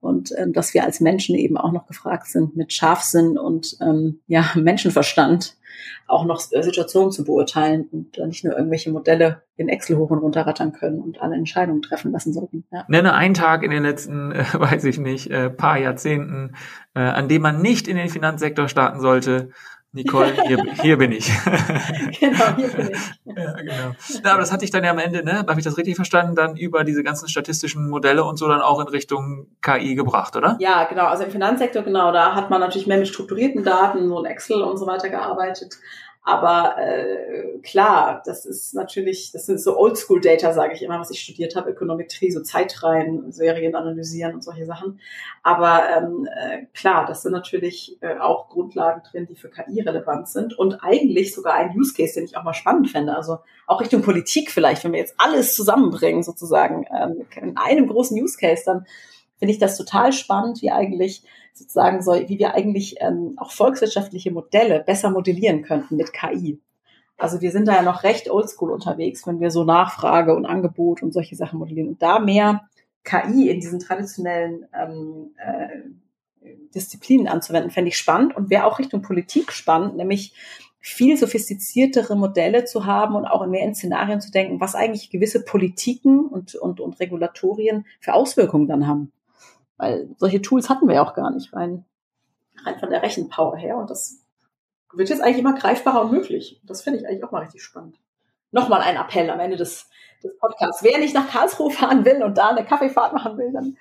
[0.00, 4.20] Und ähm, dass wir als Menschen eben auch noch gefragt sind, mit Scharfsinn und ähm,
[4.26, 5.56] ja, Menschenverstand
[6.06, 10.18] auch noch äh, Situationen zu beurteilen und nicht nur irgendwelche Modelle in Excel hoch und
[10.18, 12.64] runter rattern können und alle Entscheidungen treffen lassen sollten.
[12.72, 12.84] Ja.
[12.88, 16.54] Nenne einen Tag in den letzten, äh, weiß ich nicht, äh, paar Jahrzehnten,
[16.94, 19.50] äh, an dem man nicht in den Finanzsektor starten sollte,
[19.94, 21.26] Nicole, hier, hier bin ich.
[22.20, 22.98] genau, hier bin ich.
[23.26, 23.94] ja, genau.
[24.24, 26.34] Ja, aber das hatte ich dann ja am Ende, ne, habe ich das richtig verstanden,
[26.34, 30.56] dann über diese ganzen statistischen Modelle und so dann auch in Richtung KI gebracht, oder?
[30.60, 31.04] Ja, genau.
[31.06, 34.62] Also im Finanzsektor, genau, da hat man natürlich mehr mit strukturierten Daten, so in Excel
[34.62, 35.76] und so weiter gearbeitet.
[36.24, 41.18] Aber äh, klar, das ist natürlich, das sind so Oldschool-Data, sage ich immer, was ich
[41.18, 45.00] studiert habe, Ökonometrie, so Zeitreihen, Serien analysieren und solche Sachen.
[45.42, 50.28] Aber ähm, äh, klar, das sind natürlich äh, auch Grundlagen drin, die für KI relevant
[50.28, 53.16] sind und eigentlich sogar ein Use Case, den ich auch mal spannend fände.
[53.16, 58.20] Also auch Richtung Politik vielleicht, wenn wir jetzt alles zusammenbringen, sozusagen ähm, in einem großen
[58.20, 58.86] Use Case, dann
[59.38, 64.30] finde ich das total spannend, wie eigentlich sozusagen so, wie wir eigentlich ähm, auch volkswirtschaftliche
[64.30, 66.60] Modelle besser modellieren könnten mit KI.
[67.18, 71.02] Also wir sind da ja noch recht oldschool unterwegs, wenn wir so Nachfrage und Angebot
[71.02, 71.90] und solche Sachen modellieren.
[71.90, 72.68] Und da mehr
[73.04, 79.02] KI in diesen traditionellen ähm, äh, Disziplinen anzuwenden, fände ich spannend und wäre auch Richtung
[79.02, 80.34] Politik spannend, nämlich
[80.80, 85.44] viel sophistiziertere Modelle zu haben und auch mehr in Szenarien zu denken, was eigentlich gewisse
[85.44, 89.12] Politiken und, und, und Regulatorien für Auswirkungen dann haben.
[89.82, 91.84] Weil solche Tools hatten wir ja auch gar nicht rein,
[92.64, 93.76] rein von der Rechenpower her.
[93.78, 94.24] Und das
[94.92, 96.60] wird jetzt eigentlich immer greifbarer und möglich.
[96.62, 97.98] Das finde ich eigentlich auch mal richtig spannend.
[98.52, 99.90] Nochmal ein Appell am Ende des,
[100.22, 100.84] des Podcasts.
[100.84, 103.76] Wer nicht nach Karlsruhe fahren will und da eine Kaffeefahrt machen will, dann,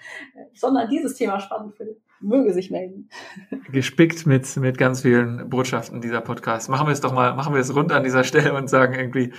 [0.56, 3.08] sondern dieses Thema spannend findet, möge sich melden.
[3.72, 6.68] Gespickt mit, mit ganz vielen Botschaften dieser Podcast.
[6.68, 9.34] Machen wir es doch mal, machen wir es rund an dieser Stelle und sagen irgendwie,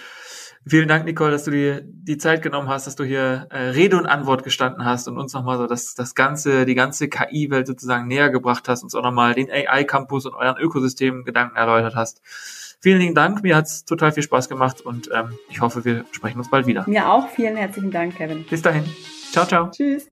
[0.64, 3.96] Vielen Dank, Nicole, dass du dir die Zeit genommen hast, dass du hier äh, Rede
[3.96, 8.06] und Antwort gestanden hast und uns nochmal so das, das ganze, die ganze KI-Welt sozusagen
[8.06, 12.22] näher gebracht hast, uns auch nochmal den AI-Campus und euren Ökosystem Gedanken erläutert hast.
[12.80, 13.42] Vielen lieben Dank.
[13.42, 16.84] Mir hat's total viel Spaß gemacht und ähm, ich hoffe, wir sprechen uns bald wieder.
[16.88, 17.28] Mir auch.
[17.28, 18.44] Vielen herzlichen Dank, Kevin.
[18.44, 18.84] Bis dahin.
[19.32, 19.70] Ciao, ciao.
[19.70, 20.11] Tschüss.